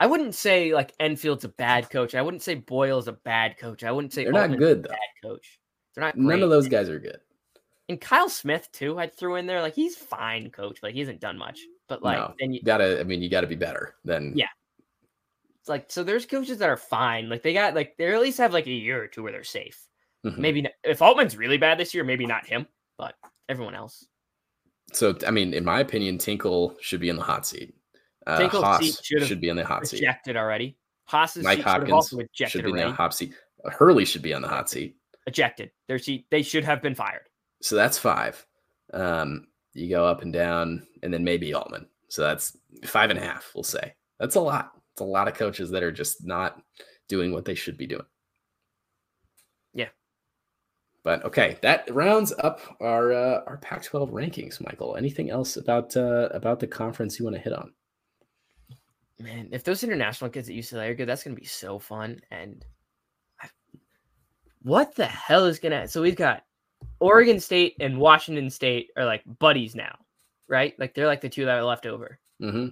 [0.00, 2.14] I wouldn't say like Enfield's a bad coach.
[2.14, 3.84] I wouldn't say Boyle's a bad coach.
[3.84, 4.88] I wouldn't say They're not good though.
[4.88, 5.60] bad coach.
[5.94, 6.16] They're not.
[6.16, 6.42] None great.
[6.42, 7.20] of those guys are good.
[7.88, 8.98] And Kyle Smith too.
[8.98, 11.60] I threw in there like he's fine coach, but he hasn't done much.
[11.88, 12.98] But like no, then you, you gotta.
[12.98, 14.32] I mean, you gotta be better than.
[14.34, 14.48] Yeah.
[15.68, 17.28] Like so there's coaches that are fine.
[17.28, 19.44] Like they got like they at least have like a year or two where they're
[19.44, 19.86] safe.
[20.24, 20.38] Mhm.
[20.38, 22.66] Maybe not, if Altman's really bad this year, maybe not him,
[22.98, 23.14] but
[23.48, 24.06] everyone else.
[24.92, 27.74] So I mean, in my opinion, Tinkle should be in the hot seat.
[28.26, 29.98] Uh, Tinkle's Haase seat should be in the hot seat.
[29.98, 30.76] Ejected already.
[31.10, 33.34] Haase's Mike seat should Hopkins also should ejected be in the hot seat.
[33.64, 34.96] Hurley should be on the hot seat.
[35.26, 35.70] Ejected.
[35.88, 36.26] Their seat.
[36.30, 37.28] They should have been fired.
[37.60, 38.44] So that's five.
[38.92, 41.86] Um, you go up and down, and then maybe Altman.
[42.08, 43.50] So that's five and a half.
[43.54, 44.72] We'll say that's a lot.
[44.92, 46.60] It's a lot of coaches that are just not
[47.08, 48.04] doing what they should be doing.
[49.74, 49.88] Yeah.
[51.02, 54.64] But okay, that rounds up our uh, our Pac-12 rankings.
[54.64, 57.72] Michael, anything else about uh, about the conference you want to hit on?
[59.18, 62.20] Man, if those international kids at UCLA are good, that's gonna be so fun.
[62.30, 62.64] And
[63.40, 63.48] I,
[64.62, 65.88] what the hell is gonna?
[65.88, 66.44] So we've got
[67.00, 69.96] Oregon State and Washington State are like buddies now,
[70.48, 70.74] right?
[70.78, 72.18] Like they're like the two that are left over.
[72.40, 72.68] hmm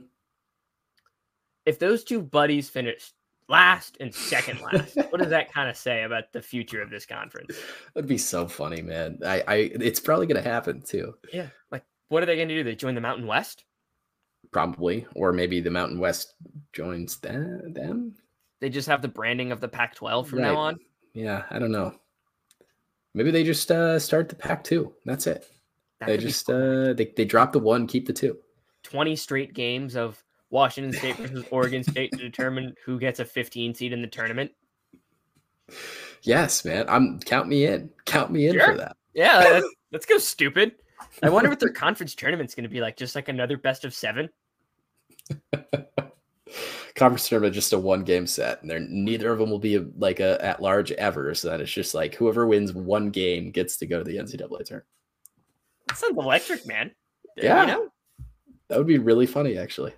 [1.70, 3.12] If those two buddies finish
[3.48, 7.06] last and second last, what does that kind of say about the future of this
[7.06, 7.56] conference?
[7.94, 9.20] That'd be so funny, man.
[9.24, 11.14] I, I, it's probably gonna happen too.
[11.32, 12.64] Yeah, like what are they gonna do?
[12.64, 13.66] They join the Mountain West?
[14.50, 16.34] Probably, or maybe the Mountain West
[16.72, 17.72] joins them.
[17.72, 18.16] them?
[18.58, 20.46] They just have the branding of the Pac-12 from Right.
[20.46, 20.76] now on.
[21.14, 21.94] Yeah, I don't know.
[23.14, 24.92] Maybe they just uh, start the pack two.
[25.04, 25.46] That's it.
[26.00, 28.38] That they just uh, they they drop the one, keep the two.
[28.82, 33.74] 20 straight games of Washington State versus Oregon State to determine who gets a 15
[33.74, 34.50] seed in the tournament.
[36.22, 36.84] Yes, man.
[36.88, 37.90] I'm count me in.
[38.04, 38.66] Count me in Sure.
[38.66, 38.96] for that.
[39.14, 40.72] Yeah, let's, let's go stupid.
[41.22, 42.96] I wonder what their conference tournament's going to be like.
[42.96, 44.28] Just like another best of seven.
[46.96, 49.86] Conference tournament just a one game set, and they're neither of them will be a,
[49.96, 51.34] like a at large ever.
[51.34, 54.64] So then it's just like whoever wins one game gets to go to the NCAA
[54.64, 54.84] tournament.
[55.88, 56.90] That sounds electric, man.
[57.36, 57.62] Yeah.
[57.62, 57.88] You know?
[58.68, 59.94] That would be really funny, actually.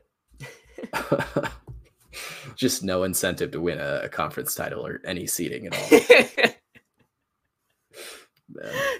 [2.56, 5.88] just no incentive to win a, a conference title or any seating at all.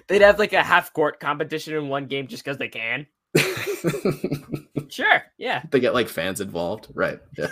[0.07, 3.07] They'd have like a half court competition in one game just because they can.
[4.93, 5.23] Sure.
[5.39, 5.63] Yeah.
[5.71, 7.19] they get like fans involved, right?
[7.35, 7.47] Yeah.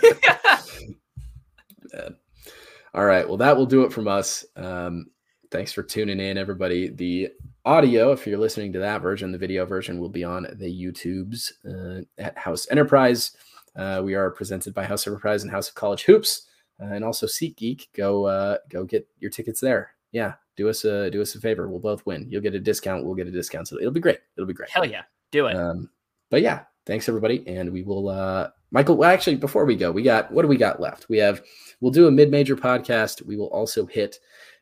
[2.94, 3.26] All right.
[3.26, 4.44] Well, that will do it from us.
[4.54, 5.06] Um,
[5.50, 6.88] thanks for tuning in, everybody.
[6.88, 7.30] The
[7.64, 11.52] audio, if you're listening to that version, the video version will be on the YouTubes
[11.68, 13.32] uh, at House Enterprise.
[13.76, 16.46] Uh, we are presented by House of Enterprise and House of College Hoops,
[16.80, 17.86] uh, and also SeatGeek.
[17.94, 19.92] Go, uh, go get your tickets there.
[20.12, 21.68] Yeah, do us a do us a favor.
[21.68, 22.26] We'll both win.
[22.28, 23.04] You'll get a discount.
[23.04, 23.68] We'll get a discount.
[23.68, 24.18] So it'll be great.
[24.36, 24.68] It'll be great.
[24.70, 25.02] Hell yeah.
[25.30, 25.56] Do it.
[25.56, 25.88] Um,
[26.30, 28.08] but yeah, thanks everybody, and we will.
[28.08, 31.08] uh Michael, well, actually, before we go, we got what do we got left?
[31.08, 31.42] We have
[31.80, 33.24] we'll do a mid-major podcast.
[33.24, 34.18] We will also hit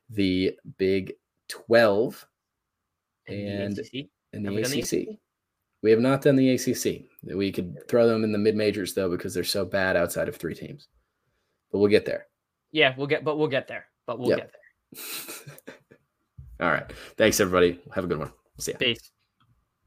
[0.08, 1.12] the Big
[1.48, 2.26] Twelve
[3.28, 4.10] And and the ACC?
[4.32, 5.18] and the ACC.
[5.82, 7.04] We have not done the ACC.
[7.34, 10.54] We could throw them in the mid-majors though because they're so bad outside of three
[10.54, 10.88] teams.
[11.72, 12.26] But we'll get there.
[12.72, 13.86] Yeah, we'll get, but we'll get there.
[14.06, 14.38] But we'll Yep.
[14.38, 15.74] get there.
[16.60, 16.92] All right.
[17.16, 17.80] Thanks everybody.
[17.94, 18.32] Have a good one.
[18.58, 18.78] See ya.
[18.78, 19.10] Peace.